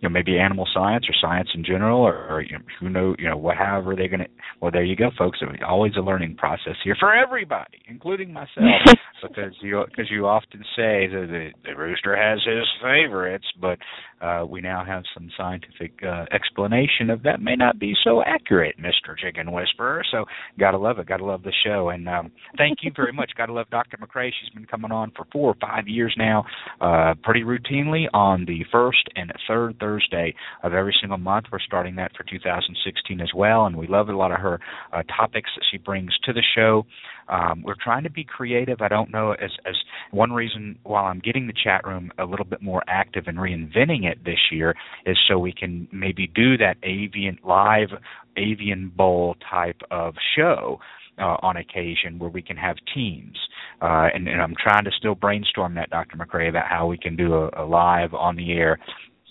[0.00, 3.14] you know maybe animal science or science in general or, or you know, who know
[3.18, 4.28] you know what however they're going to
[4.60, 5.38] well there you go folks.
[5.42, 8.66] It's always a learning process here for everybody including myself
[9.22, 13.78] because you because you often say that the, the rooster has his favorites but
[14.20, 18.76] uh we now have some scientific uh explanation of that may not be so accurate
[18.78, 19.16] Mr.
[19.18, 20.24] Chicken Whisperer so
[20.58, 23.30] got to love it got to love the show and um thank you very much
[23.36, 23.96] got to love Dr.
[23.96, 26.44] McCrea she's been coming on for 4 or 5 years now
[26.80, 31.46] uh pretty routinely on the first and third Thursday of every single month.
[31.50, 34.60] We're starting that for 2016 as well, and we love a lot of her
[34.92, 36.84] uh, topics that she brings to the show.
[37.28, 38.80] Um, we're trying to be creative.
[38.80, 39.76] I don't know as as
[40.10, 44.04] one reason while I'm getting the chat room a little bit more active and reinventing
[44.04, 44.74] it this year
[45.06, 47.88] is so we can maybe do that avian live
[48.36, 50.78] avian bowl type of show
[51.18, 53.36] uh, on occasion where we can have teams.
[53.82, 56.16] Uh, and, and I'm trying to still brainstorm that, Dr.
[56.16, 58.78] McCrea, about how we can do a, a live on the air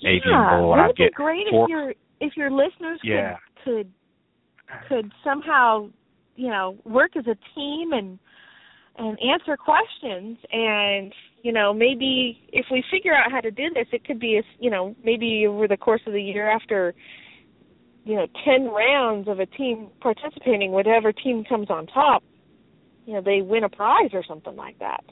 [0.02, 0.70] avian yeah, bowl.
[0.70, 3.38] Wouldn't And I it be get great four, if your if your listeners Yeah.
[3.64, 3.92] could
[4.88, 5.90] could could somehow
[6.36, 8.20] you know work as a team and
[9.00, 13.88] and answer questions and you know maybe if we figure out how to do this
[13.92, 16.94] it could be a, you know maybe over the course of the year after
[18.04, 22.24] you know 10 rounds of a team participating whatever team comes on top
[23.06, 25.04] you know they win a prize or something like that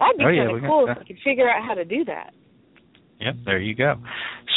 [0.00, 2.32] that'd be Oh, kind of cool if we could figure out how to do that
[3.20, 3.96] Yep, there you go.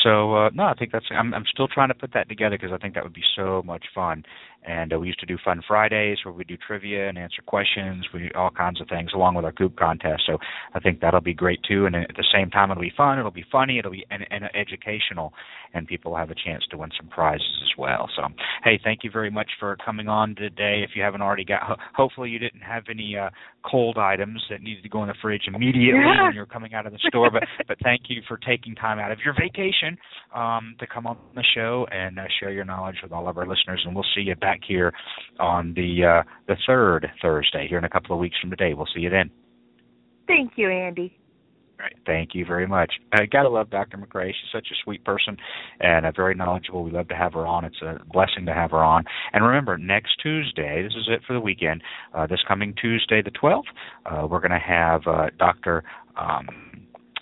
[0.04, 2.72] So uh no, I think that's I'm I'm still trying to put that together because
[2.74, 4.24] I think that would be so much fun.
[4.64, 8.06] And uh, we used to do fun Fridays where we do trivia and answer questions,
[8.14, 10.24] we all kinds of things along with our coop contest.
[10.28, 10.38] So
[10.74, 11.86] I think that'll be great too.
[11.88, 14.44] And at the same time, it'll be fun, it'll be funny, it'll be and, and
[14.56, 15.34] educational,
[15.74, 18.10] and people will have a chance to win some prizes as well.
[18.16, 18.24] So
[18.64, 20.82] hey, thank you very much for coming on today.
[20.84, 23.30] If you haven't already got, hopefully you didn't have any uh
[23.64, 26.24] cold items that needed to go in the fridge immediately Yeah.
[26.24, 27.30] when you're coming out of the store.
[27.32, 29.98] But but thank you for taking time out of your vacation
[30.36, 33.48] um, to come on the show and uh, share your knowledge with all of our
[33.48, 33.82] listeners.
[33.86, 34.94] And we'll see you back here
[35.40, 38.74] on the uh, the third Thursday here in a couple of weeks from today.
[38.74, 39.30] We'll see you then.
[40.28, 41.18] thank you andy
[41.80, 41.96] All right.
[42.06, 42.94] Thank you very much.
[43.14, 43.98] I gotta love Dr.
[43.98, 44.28] McCrea.
[44.28, 45.38] She's such a sweet person
[45.80, 46.84] and a very knowledgeable.
[46.84, 47.66] We love to have her on.
[47.66, 49.04] It's a blessing to have her on.
[49.34, 51.82] And remember, next Tuesday, this is it for the weekend.
[52.14, 53.64] Uh, this coming Tuesday, the 12th,
[54.06, 55.84] uh, we're going to have uh, Dr.
[56.18, 56.48] Um,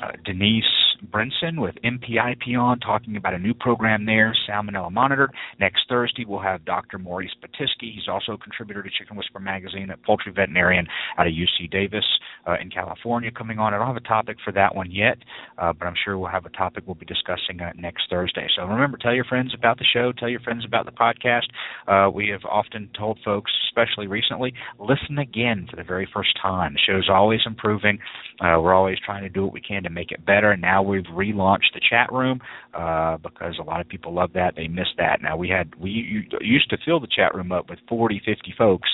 [0.02, 0.64] uh, Denise
[1.08, 5.32] Brinson with NPIP on talking about a new program there, Salmonella Monitored.
[5.60, 6.98] Next Thursday, we'll have Dr.
[6.98, 7.94] Maurice Pitesky.
[7.94, 12.06] He's also a contributor to Chicken Whisperer Magazine, a poultry veterinarian out of UC Davis
[12.48, 13.74] uh, in California, coming on.
[13.74, 15.18] I don't have a topic for that one yet,
[15.58, 18.48] uh, but I'm sure we'll have a topic we'll be discussing uh, next Thursday.
[18.56, 21.48] So remember, tell your friends about the show, tell your friends about the podcast.
[21.88, 26.74] Uh, we have often told folks, especially recently, listen again for the very first time.
[26.74, 28.00] The show's always improving.
[28.40, 30.52] Uh, we're always trying to do what we can to make it better.
[30.52, 32.42] And now we've relaunched the chat room
[32.74, 34.56] uh, because a lot of people love that.
[34.56, 35.22] They miss that.
[35.22, 38.90] Now we had we used to fill the chat room up with 40, 50 folks,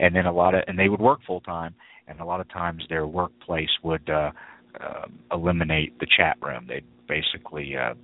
[0.00, 1.74] and then a lot of and they would work full time,
[2.08, 4.32] and a lot of times their workplace would uh,
[4.80, 6.66] uh, eliminate the chat room.
[6.68, 7.94] They'd basically uh,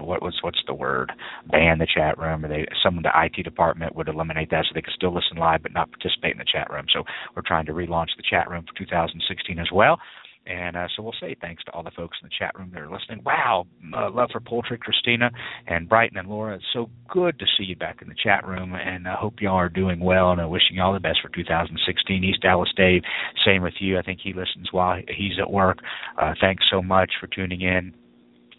[0.00, 1.12] what was what's the word
[1.50, 4.72] ban the chat room or they some of the IT department would eliminate that so
[4.74, 7.02] they could still listen live but not participate in the chat room so
[7.34, 9.98] we're trying to relaunch the chat room for 2016 as well
[10.46, 12.80] And uh, so we'll say thanks to all the folks in the chat room that
[12.80, 13.22] are listening.
[13.24, 13.66] Wow,
[13.96, 15.30] uh, love for poultry, Christina
[15.66, 16.56] and Brighton and Laura.
[16.56, 19.56] It's so good to see you back in the chat room, and I hope y'all
[19.56, 20.30] are doing well.
[20.30, 22.24] And I'm wishing you all the best for 2016.
[22.24, 23.02] East Dallas Dave,
[23.44, 23.98] same with you.
[23.98, 25.78] I think he listens while he's at work.
[26.20, 27.92] Uh, thanks so much for tuning in.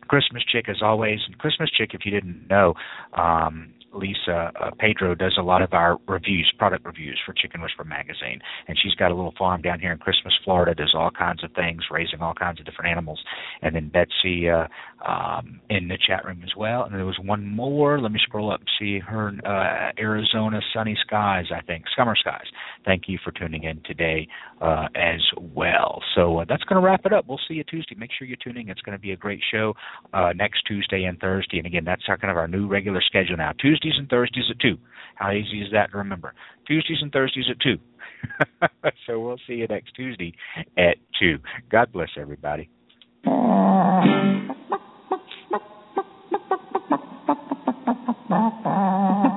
[0.07, 1.19] Christmas Chick as always.
[1.25, 2.73] And Christmas Chick, if you didn't know,
[3.13, 7.85] um, Lisa uh, Pedro does a lot of our reviews, product reviews for Chicken Whisperer
[7.85, 10.73] magazine, and she's got a little farm down here in Christmas, Florida.
[10.73, 13.21] Does all kinds of things, raising all kinds of different animals.
[13.61, 14.67] And then Betsy uh,
[15.05, 16.83] um, in the chat room as well.
[16.83, 17.99] And there was one more.
[17.99, 19.31] Let me scroll up and see her.
[19.45, 22.45] Uh, Arizona sunny skies, I think, summer skies.
[22.85, 24.27] Thank you for tuning in today
[24.61, 26.01] uh, as well.
[26.15, 27.25] So uh, that's going to wrap it up.
[27.27, 27.95] We'll see you Tuesday.
[27.95, 28.69] Make sure you're tuning.
[28.69, 29.73] It's going to be a great show
[30.13, 31.57] uh, next Tuesday and Thursday.
[31.57, 33.53] And again, that's our kind of our new regular schedule now.
[33.87, 34.77] Tuesdays and Thursdays at two.
[35.15, 36.33] How easy is that to remember?
[36.67, 37.77] Tuesdays and Thursdays at two.
[39.07, 40.33] so we'll see you next Tuesday
[40.77, 41.37] at two.
[41.71, 42.69] God bless everybody.